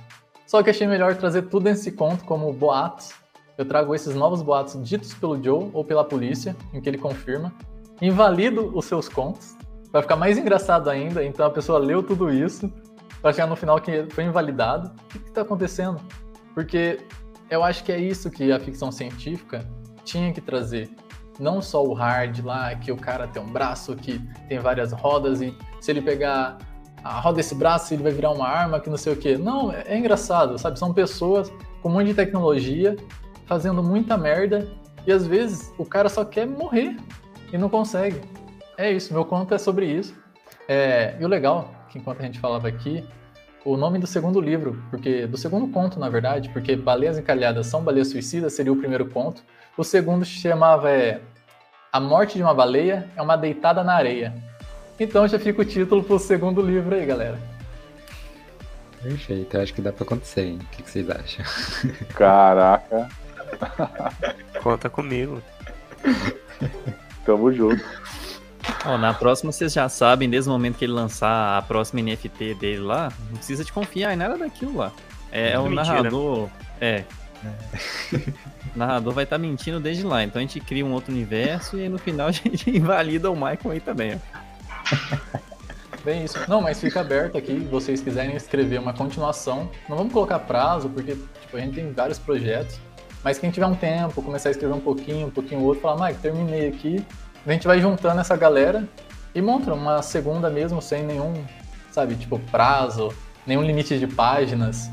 [0.47, 3.13] Só que achei melhor trazer tudo nesse conto como boatos,
[3.57, 7.53] eu trago esses novos boatos ditos pelo Joe ou pela polícia, em que ele confirma,
[8.01, 9.57] invalido os seus contos,
[9.93, 12.73] vai ficar mais engraçado ainda, então a pessoa leu tudo isso,
[13.21, 14.91] para chegar no final que foi invalidado.
[15.15, 16.01] O que está acontecendo?
[16.55, 16.99] Porque
[17.49, 19.65] eu acho que é isso que a ficção científica
[20.05, 20.91] tinha que trazer.
[21.39, 25.41] Não só o hard lá, que o cara tem um braço que tem várias rodas
[25.41, 26.59] e se ele pegar
[27.03, 29.37] a roda desse braço ele vai virar uma arma que não sei o que.
[29.37, 30.79] Não, é engraçado, sabe?
[30.79, 32.97] São pessoas com um monte de tecnologia
[33.47, 34.69] fazendo muita merda
[35.07, 36.97] e às vezes o cara só quer morrer
[37.53, 38.21] e não consegue.
[38.77, 40.15] É isso, meu conto é sobre isso.
[40.69, 43.05] É, e o legal, que enquanto a gente falava aqui,
[43.65, 47.83] o nome do segundo livro, porque do segundo conto, na verdade, porque Baleias Encalhadas são
[47.83, 49.43] baleias suicidas, seria o primeiro conto.
[49.77, 51.21] O segundo se chamava é,
[51.93, 54.35] A Morte de uma Baleia é uma Deitada na Areia.
[54.99, 57.39] Então já fica o título pro segundo livro aí, galera.
[59.03, 60.59] Perfeito, acho que dá pra acontecer, hein?
[60.63, 61.45] O que, que vocês acham?
[62.15, 63.09] Caraca.
[64.63, 65.43] Conta comigo.
[67.25, 67.83] Tamo junto.
[68.87, 72.55] Oh, na próxima vocês já sabem, desde o momento que ele lançar a próxima NFT
[72.55, 74.93] dele lá, não precisa de confiar em nada daquilo lá.
[75.31, 76.49] É, é o narrador.
[76.81, 77.05] É.
[77.45, 78.23] é.
[78.75, 80.25] O narrador vai estar tá mentindo desde lá.
[80.25, 83.35] Então a gente cria um outro universo e aí no final a gente invalida o
[83.35, 84.21] Michael aí também.
[86.05, 86.39] Bem isso.
[86.49, 89.71] Não, mas fica aberto aqui, se vocês quiserem escrever uma continuação.
[89.89, 92.81] Não vamos colocar prazo, porque tipo, a gente tem vários projetos.
[93.25, 96.21] Mas quem tiver um tempo, começar a escrever um pouquinho, um pouquinho outro, falar, Mike,
[96.21, 97.05] terminei aqui.
[97.47, 98.89] A gente vai juntando essa galera
[99.35, 101.33] e monta uma segunda mesmo, sem nenhum,
[101.91, 103.13] sabe, tipo, prazo,
[103.47, 104.91] nenhum limite de páginas.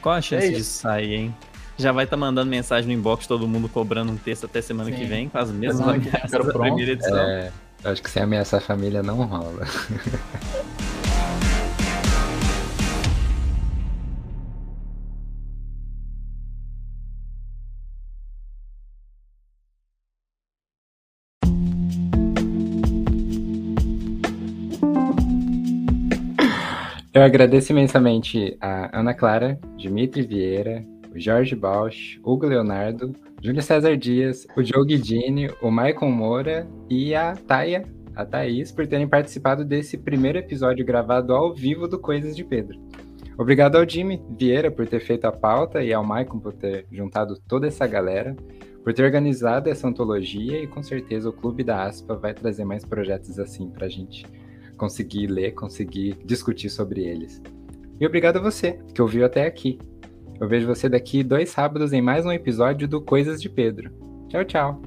[0.00, 1.34] Qual a chance É disso sair, hein?
[1.76, 4.96] Já vai estar mandando mensagem no inbox, todo mundo cobrando um texto até semana Sim.
[4.96, 7.18] que vem, com as mesmas Semana que vem, ameaças da primeira edição.
[7.18, 7.52] É,
[7.84, 9.66] eu acho que sem ameaçar a família não rola.
[27.16, 33.10] Eu agradeço imensamente a Ana Clara, Dimitri Vieira, o Jorge Bausch, Hugo Leonardo,
[33.42, 38.86] Júlio César Dias, o Joe Guidini, o Maicon Moura e a Taia, a Thaís, por
[38.86, 42.78] terem participado desse primeiro episódio gravado ao vivo do Coisas de Pedro.
[43.38, 47.40] Obrigado ao Jimmy Vieira por ter feito a pauta e ao Maicon por ter juntado
[47.48, 48.36] toda essa galera,
[48.84, 52.84] por ter organizado essa antologia e com certeza o Clube da Aspa vai trazer mais
[52.84, 54.26] projetos assim pra gente
[54.76, 57.42] conseguir ler, conseguir discutir sobre eles.
[58.00, 59.78] E obrigado a você que ouviu até aqui.
[60.38, 63.90] Eu vejo você daqui dois sábados em mais um episódio do Coisas de Pedro.
[64.28, 64.82] Tchau, tchau.